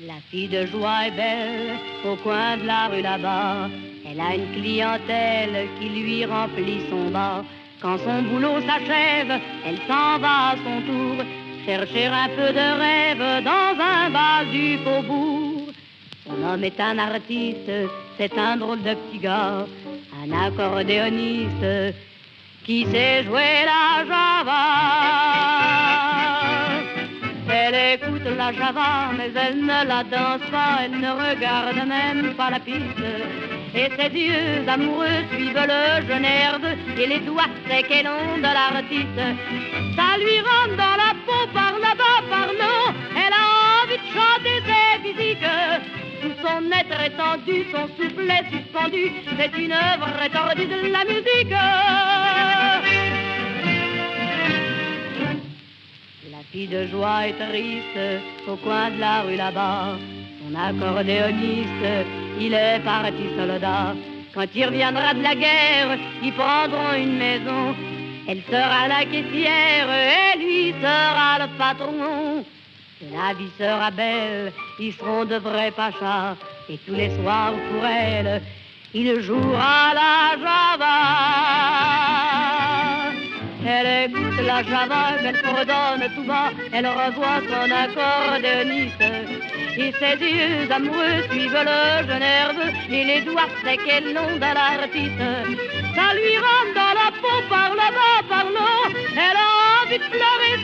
La 0.05 0.19
fille 0.33 0.49
de 0.49 0.67
joie 0.67 1.07
est 1.07 1.17
belle 1.17 1.77
au 2.07 2.17
coin 2.17 2.57
de 2.57 2.67
la 2.67 2.89
rue 2.89 3.03
là-bas. 3.03 3.69
Elle 4.05 4.21
a 4.21 4.35
une 4.35 4.51
clientèle 4.61 5.69
qui 5.79 5.89
lui 5.91 6.25
remplit 6.25 6.81
son 6.91 7.13
bar. 7.13 7.45
Quand 7.81 7.99
son 7.99 8.23
boulot 8.23 8.61
s'achève, 8.63 9.41
elle 9.65 9.79
s'en 9.87 10.19
va 10.19 10.51
à 10.51 10.57
son 10.57 10.83
tour 10.89 11.25
chercher 11.65 12.07
un 12.07 12.29
peu 12.31 12.53
de 12.53 12.67
rêve 12.83 13.45
dans 13.45 13.81
un 13.81 14.11
bal 14.11 14.51
du 14.51 14.79
faubourg. 14.79 15.42
Son 16.43 16.49
homme 16.49 16.65
est 16.65 16.81
un 16.81 16.99
artiste, 16.99 17.71
c'est 18.19 18.37
un 18.37 18.57
drôle 18.57 18.83
de 18.83 18.95
petit 18.95 19.19
gars, 19.19 19.65
un 20.23 20.47
accordéoniste. 20.47 21.95
qui 22.65 22.85
sait 22.87 23.25
jouer 23.25 23.65
la 23.65 24.05
java. 24.09 24.63
Elle 27.49 27.95
écoute 27.95 28.29
la 28.37 28.53
java, 28.53 29.11
mais 29.17 29.31
elle 29.35 29.61
ne 29.63 29.87
la 29.87 30.03
danse 30.05 30.49
pas, 30.51 30.81
elle 30.85 30.99
ne 31.01 31.11
regarde 31.11 31.87
même 31.87 32.35
pas 32.35 32.51
la 32.51 32.61
piste. 32.61 33.07
Et 33.75 33.89
ses 33.97 34.11
yeux 34.19 34.69
amoureux 34.69 35.23
suivent 35.33 35.67
le 35.75 36.07
jeune 36.09 36.25
herbe 36.25 36.67
et 36.99 37.07
les 37.07 37.21
doigts 37.21 37.55
secs 37.69 37.91
et 37.91 38.03
longs 38.03 38.39
de 38.39 38.53
l'artiste. 38.59 39.23
Ça 39.97 40.19
lui 40.19 40.39
rentre 40.41 40.77
dans 40.77 40.97
la 41.05 41.13
peau 41.25 41.43
par 41.55 41.73
là-bas, 41.79 42.21
par 42.31 42.53
là. 42.53 42.72
Son 46.53 46.71
être 46.71 47.01
étendu, 47.01 47.65
son 47.73 47.87
souffle 47.97 48.31
est 48.31 48.51
suspendu. 48.51 49.13
C'est 49.39 49.59
une 49.59 49.73
œuvre 49.73 50.09
étendue 50.25 50.67
de 50.67 50.93
la 50.93 51.05
musique. 51.05 51.57
La 56.31 56.43
fille 56.51 56.69
de 56.69 56.87
joie 56.89 57.29
est 57.29 57.39
triste 57.49 58.23
au 58.49 58.57
coin 58.57 58.91
de 58.91 59.01
la 59.01 59.23
rue 59.23 59.37
là-bas. 59.37 59.97
Son 60.41 60.55
accordéoniste, 60.55 61.89
il 62.41 62.53
est 62.53 62.81
parti 62.85 63.25
soldat. 63.37 63.95
Quand 64.35 64.47
il 64.55 64.65
reviendra 64.67 65.15
de 65.15 65.23
la 65.23 65.35
guerre, 65.35 65.99
ils 66.23 66.33
prendront 66.33 66.95
une 66.97 67.17
maison. 67.17 67.75
Elle 68.29 68.43
sera 68.51 68.89
la 68.89 69.05
caissière 69.05 69.89
et 69.91 70.39
lui 70.39 70.75
sera 70.81 71.39
le 71.39 71.49
patron. 71.59 72.45
La 73.11 73.35
vie 73.35 73.51
sera 73.59 73.91
belle, 73.91 74.53
ils 74.79 74.93
seront 74.93 75.25
de 75.25 75.35
vrais 75.37 75.73
pachas. 75.73 76.37
Et 76.69 76.79
tous 76.87 76.95
les 76.95 77.11
soirs 77.17 77.53
pour 77.53 77.85
elle, 77.85 78.41
il 78.95 79.21
jouera 79.21 79.93
la 79.93 80.37
java. 80.39 80.99
Elle 83.67 84.11
écoute 84.11 84.41
la 84.47 84.63
java, 84.63 85.17
elle 85.25 85.37
fredonne 85.37 86.09
tout 86.15 86.23
bas, 86.23 86.53
elle 86.73 86.87
revoit 86.87 87.41
son 87.51 87.71
accordéoniste. 87.71 89.03
Et 89.77 89.93
ses 89.99 90.17
yeux 90.25 90.71
amoureux 90.71 91.23
suivent 91.29 91.65
le 91.65 92.07
jeune 92.07 92.23
herbe 92.23 92.63
et 92.89 93.05
les 93.05 93.21
doigts 93.23 93.49
secs 93.65 93.81
et 93.89 94.13
longs 94.13 94.37
de 94.37 94.55
l'artiste. 94.55 95.19
Ça 95.97 96.15
lui 96.15 96.37
rentre 96.39 96.75
dans 96.75 96.95
la 97.01 97.11
peau 97.21 97.39
par 97.49 97.71
là-bas, 97.75 98.23
par 98.29 98.45
là. 98.45 98.71
Elle 99.13 99.37
a 99.37 99.51
envie 99.83 99.99
de 99.99 100.05
pleurer 100.05 100.57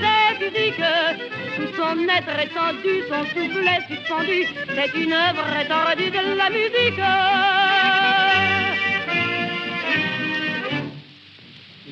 son 1.89 2.09
être 2.09 2.39
étendu, 2.41 3.03
son 3.09 3.25
souffle 3.25 3.67
est 3.67 3.95
suspendu. 3.95 4.47
C'est 4.75 4.95
une 5.03 5.13
œuvre 5.13 5.47
étendue 5.63 6.11
de 6.11 6.37
la 6.37 6.51
musique. 6.51 6.99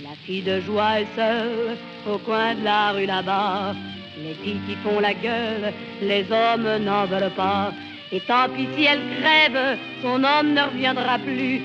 La 0.03 0.15
fille 0.25 0.43
de 0.43 0.61
joie 0.61 1.01
est 1.01 1.07
seule 1.17 1.77
au 2.07 2.19
coin 2.19 2.55
de 2.55 2.65
la 2.65 2.93
rue 2.93 3.07
là-bas. 3.07 3.75
Les 4.19 4.35
filles 4.35 4.61
qui 4.69 4.77
font 4.83 5.01
la 5.01 5.15
gueule, 5.15 5.73
les 6.03 6.25
hommes 6.31 6.85
n'en 6.85 7.07
veulent 7.07 7.37
pas. 7.37 7.73
Et 8.13 8.21
tant 8.21 8.49
pis 8.55 8.69
si 8.77 8.85
elle 8.85 9.03
crève, 9.21 9.79
son 10.03 10.23
homme 10.25 10.53
ne 10.55 10.63
reviendra 10.63 11.19
plus. 11.19 11.61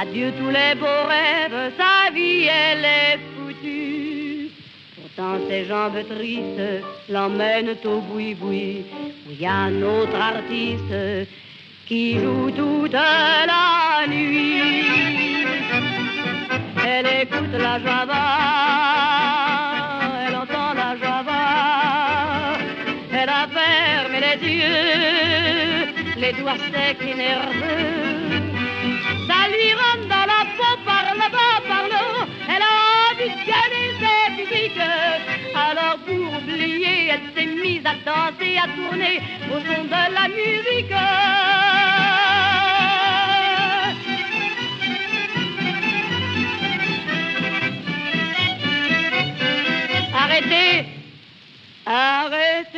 Adieu 0.00 0.32
tous 0.38 0.50
les 0.50 0.74
beaux 0.76 1.04
rêves, 1.08 1.72
sa 1.76 2.12
vie 2.12 2.44
elle 2.44 2.84
est. 2.84 3.39
Pourtant 5.16 5.38
ses 5.48 5.64
jambes 5.64 5.98
tristes 6.08 6.84
l'emmènent 7.08 7.76
au 7.84 8.00
boui-boui, 8.00 8.84
où 9.26 9.30
il 9.30 9.40
y 9.40 9.46
a 9.46 9.52
un 9.52 9.82
autre 9.82 10.14
artiste 10.16 11.28
qui 11.86 12.18
joue 12.20 12.50
toute 12.50 12.92
la 12.92 14.06
nuit. 14.06 14.84
Elle 16.86 17.06
écoute 17.22 17.52
la 17.52 17.80
java, 17.80 18.26
elle 20.26 20.36
entend 20.36 20.74
la 20.74 20.96
java, 20.96 22.58
elle 23.12 23.28
a 23.28 23.48
fermé 23.48 24.20
les 24.20 24.48
yeux, 24.48 25.88
les 26.18 26.32
doigts 26.34 26.58
secs 26.72 27.02
et 27.02 27.14
nerveux. 27.14 27.99
mise 37.46 37.84
à 37.84 37.94
danser, 38.04 38.56
à 38.58 38.66
tourner 38.76 39.20
au 39.52 39.60
son 39.60 39.84
de 39.84 40.14
la 40.14 40.28
musique. 40.28 40.92
Arrêtez, 50.12 50.86
arrêtez. 51.86 52.69